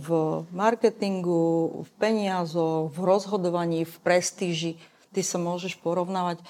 [0.00, 0.08] v
[0.50, 4.80] marketingu, v peniazoch, v rozhodovaní, v prestíži.
[5.12, 6.40] Ty sa môžeš porovnávať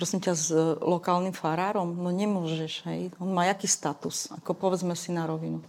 [0.00, 0.48] prosím ťa, s
[0.80, 1.92] lokálnym farárom?
[1.92, 3.12] No nemôžeš, hej.
[3.20, 4.32] On má jaký status?
[4.32, 5.60] Ako povedzme si na rovinu.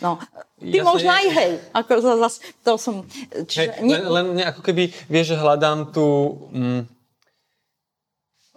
[0.00, 0.16] No,
[0.56, 1.52] ty Jasne, možno aj hej.
[1.76, 3.04] Ako zas, to som...
[3.28, 6.06] Čiže, hej, len, len ako keby, vieš, že hľadám tu...
[6.56, 6.82] Mm,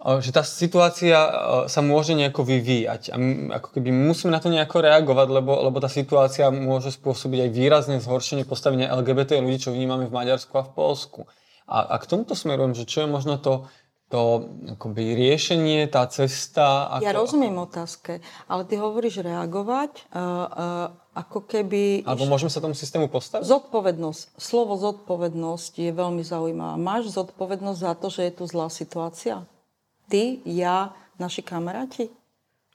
[0.04, 1.16] že tá situácia
[1.64, 3.16] sa môže nejako vyvíjať a
[3.56, 7.96] ako keby musíme na to nejako reagovať, lebo, lebo tá situácia môže spôsobiť aj výrazné
[8.04, 11.20] zhoršenie postavenia LGBT ľudí, čo vnímame v Maďarsku a v Polsku.
[11.64, 13.64] A, a k tomuto smerujem, že čo je možno to,
[14.12, 17.00] to akoby riešenie, tá cesta?
[17.00, 20.86] Ako, ja rozumiem otázke, ale ty hovoríš reagovať, uh, uh,
[21.16, 22.04] ako keby...
[22.04, 23.48] Alebo môžeme sa tomu systému postaviť?
[23.48, 24.36] Zodpovednosť.
[24.36, 26.76] Slovo zodpovednosť je veľmi zaujímavé.
[26.76, 29.48] Máš zodpovednosť za to, že je tu zlá situácia?
[30.08, 32.12] Ty, ja, naši kamaráti?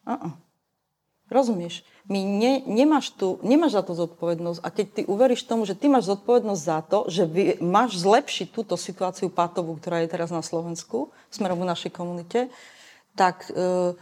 [0.07, 0.33] Uh-uh.
[1.29, 1.85] Rozumieš?
[2.09, 4.59] My ne, nemáš, tu, nemáš za to zodpovednosť.
[4.65, 8.49] A keď ty uveríš tomu, že ty máš zodpovednosť za to, že vy, máš zlepšiť
[8.49, 12.49] túto situáciu patovú, ktorá je teraz na Slovensku, smerom v našej komunite,
[13.13, 13.93] tak e,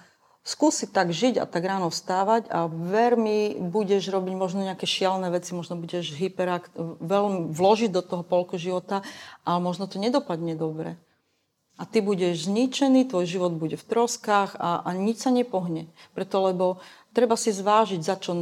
[0.48, 5.28] skúsi tak žiť a tak ráno vstávať a ver mi, budeš robiť možno nejaké šialené
[5.28, 6.72] veci, možno budeš hyperakt,
[7.04, 9.04] veľmi vložiť do toho polku života,
[9.44, 10.96] ale možno to nedopadne dobre
[11.78, 15.86] a ty budeš zničený, tvoj život bude v troskách a, a nič sa nepohne.
[16.18, 16.82] Preto, lebo
[17.14, 18.34] treba si zvážiť, za čo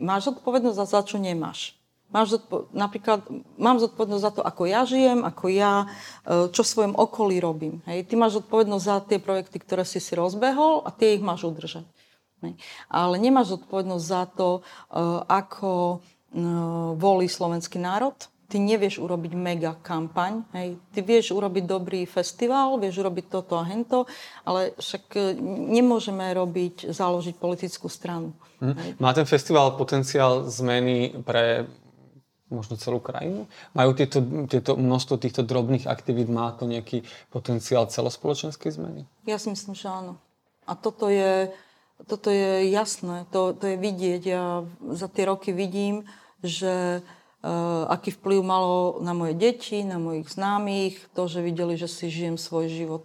[0.00, 1.76] máš zodpovednosť a za čo nemáš.
[2.10, 3.22] Máš zodpo- napríklad,
[3.54, 5.86] mám zodpovednosť za to, ako ja žijem, ako ja,
[6.26, 7.86] e, čo v svojom okolí robím.
[7.86, 8.10] Hej.
[8.10, 11.86] Ty máš zodpovednosť za tie projekty, ktoré si si rozbehol a tie ich máš udržať.
[12.42, 12.58] Hej.
[12.90, 14.60] Ale nemáš zodpovednosť za to, e,
[15.22, 15.96] ako e,
[16.98, 18.16] volí slovenský národ.
[18.50, 20.42] Ty nevieš urobiť mega kampaň.
[20.58, 20.74] Hej.
[20.90, 24.10] Ty vieš urobiť dobrý festival, vieš urobiť toto a hento,
[24.42, 25.14] ale však
[25.70, 28.34] nemôžeme robiť, založiť politickú stranu.
[28.58, 28.98] Hm.
[28.98, 31.70] Má ten festival potenciál zmeny pre
[32.50, 33.46] možno celú krajinu?
[33.70, 34.18] Majú tieto,
[34.50, 39.06] tieto množstvo týchto drobných aktivít, má to nejaký potenciál celospoločenskej zmeny?
[39.30, 40.18] Ja si myslím, že áno.
[40.66, 41.54] A toto je,
[42.10, 44.22] toto je jasné, to, to je vidieť.
[44.26, 46.02] Ja za tie roky vidím,
[46.42, 47.19] že uh,
[47.88, 52.36] aký vplyv malo na moje deti, na mojich známych, to, že videli, že si žijem
[52.36, 53.04] svoj život.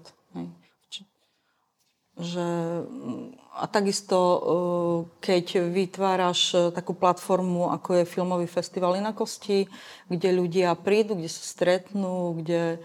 [2.16, 2.48] Že
[3.56, 4.40] a takisto, e,
[5.20, 9.68] keď vytváraš e, takú platformu, ako je Filmový festival inakosti,
[10.12, 12.80] kde ľudia prídu, kde sa stretnú, kde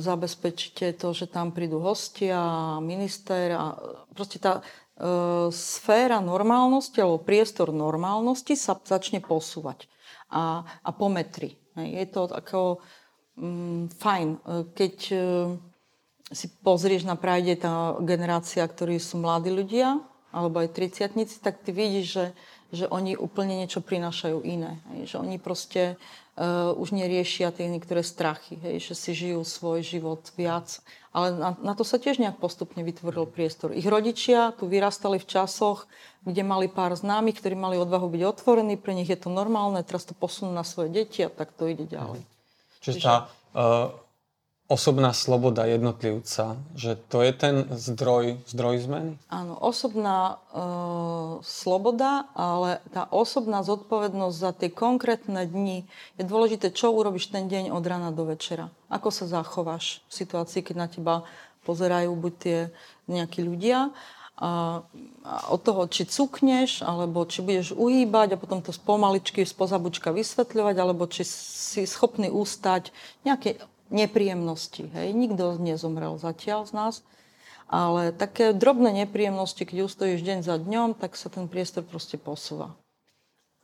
[0.00, 2.40] zabezpečíte to, že tam prídu hostia,
[2.80, 3.76] minister a
[4.16, 4.64] proste tá
[5.52, 9.84] sféra normálnosti alebo priestor normálnosti sa začne posúvať
[10.34, 11.54] a, a pometri.
[11.78, 12.82] Je to ako
[13.38, 14.28] mm, fajn,
[14.74, 14.94] keď
[16.34, 20.02] si pozrieš na Pride, tá generácia, ktorí sú mladí ľudia,
[20.34, 22.26] alebo aj triciatnici, tak ty vidíš, že,
[22.74, 24.82] že oni úplne niečo prinášajú iné.
[25.06, 25.94] Že oni proste
[26.38, 30.82] uh, už neriešia tie niektoré strachy, hej, že si žijú svoj život viac.
[31.14, 33.70] Ale na, na to sa tiež nejak postupne vytvoril priestor.
[33.70, 35.86] Ich rodičia tu vyrastali v časoch,
[36.26, 40.04] kde mali pár známych, ktorí mali odvahu byť otvorení, pre nich je to normálne, teraz
[40.04, 42.22] to posunú na svoje deti a tak to ide ďalej.
[42.82, 44.03] Čiže tá uh
[44.74, 49.14] osobná sloboda jednotlivca, že to je ten zdroj, zdroj zmeny?
[49.30, 50.60] Áno, osobná e,
[51.46, 55.86] sloboda, ale tá osobná zodpovednosť za tie konkrétne dni
[56.18, 58.74] je dôležité, čo urobíš ten deň od rána do večera.
[58.90, 61.14] Ako sa zachováš v situácii, keď na teba
[61.62, 62.58] pozerajú buď tie
[63.06, 63.94] nejakí ľudia,
[64.34, 64.82] a,
[65.22, 70.10] a od toho, či cukneš, alebo či budeš uhýbať a potom to spomaličky spoza bučka
[70.10, 72.90] vysvetľovať, alebo či si schopný ústať
[73.22, 73.62] nejaké
[73.92, 74.88] nepríjemnosti.
[74.92, 75.12] Hej.
[75.12, 76.94] Nikto nezomrel zatiaľ z nás,
[77.68, 82.76] ale také drobné nepríjemnosti, keď ustojíš deň za dňom, tak sa ten priestor proste posúva.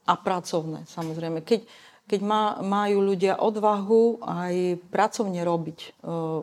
[0.08, 1.44] A pracovné, samozrejme.
[1.44, 1.68] Keď,
[2.08, 5.88] keď má, majú ľudia odvahu aj pracovne robiť e,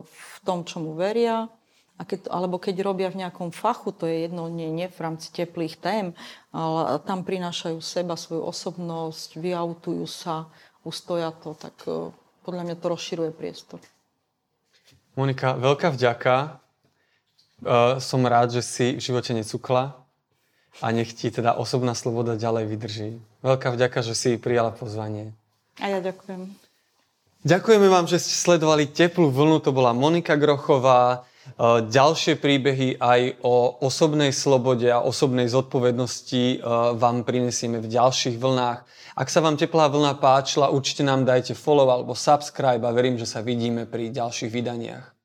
[0.06, 1.50] v tom, čomu veria,
[1.98, 5.34] a keď, alebo keď robia v nejakom fachu, to je jedno, nie, nie v rámci
[5.34, 6.14] teplých tém,
[6.54, 10.46] ale tam prinášajú seba, svoju osobnosť, vyautujú sa,
[10.86, 12.14] ustoja to, tak e,
[12.48, 13.76] podľa mňa to rozširuje priestor.
[15.20, 16.56] Monika, veľká vďaka.
[17.60, 20.00] Uh, som rád, že si v živote necukla
[20.80, 23.10] a nech ti teda osobná sloboda ďalej vydrží.
[23.44, 25.36] Veľká vďaka, že si prijala pozvanie.
[25.82, 26.48] A ja ďakujem.
[27.44, 29.60] Ďakujeme vám, že ste sledovali Teplú vlnu.
[29.62, 31.28] To bola Monika Grochová.
[31.88, 36.62] Ďalšie príbehy aj o osobnej slobode a osobnej zodpovednosti
[36.94, 38.78] vám prinesieme v ďalších vlnách.
[39.18, 43.26] Ak sa vám teplá vlna páčila, určite nám dajte follow alebo subscribe a verím, že
[43.26, 45.17] sa vidíme pri ďalších vydaniach.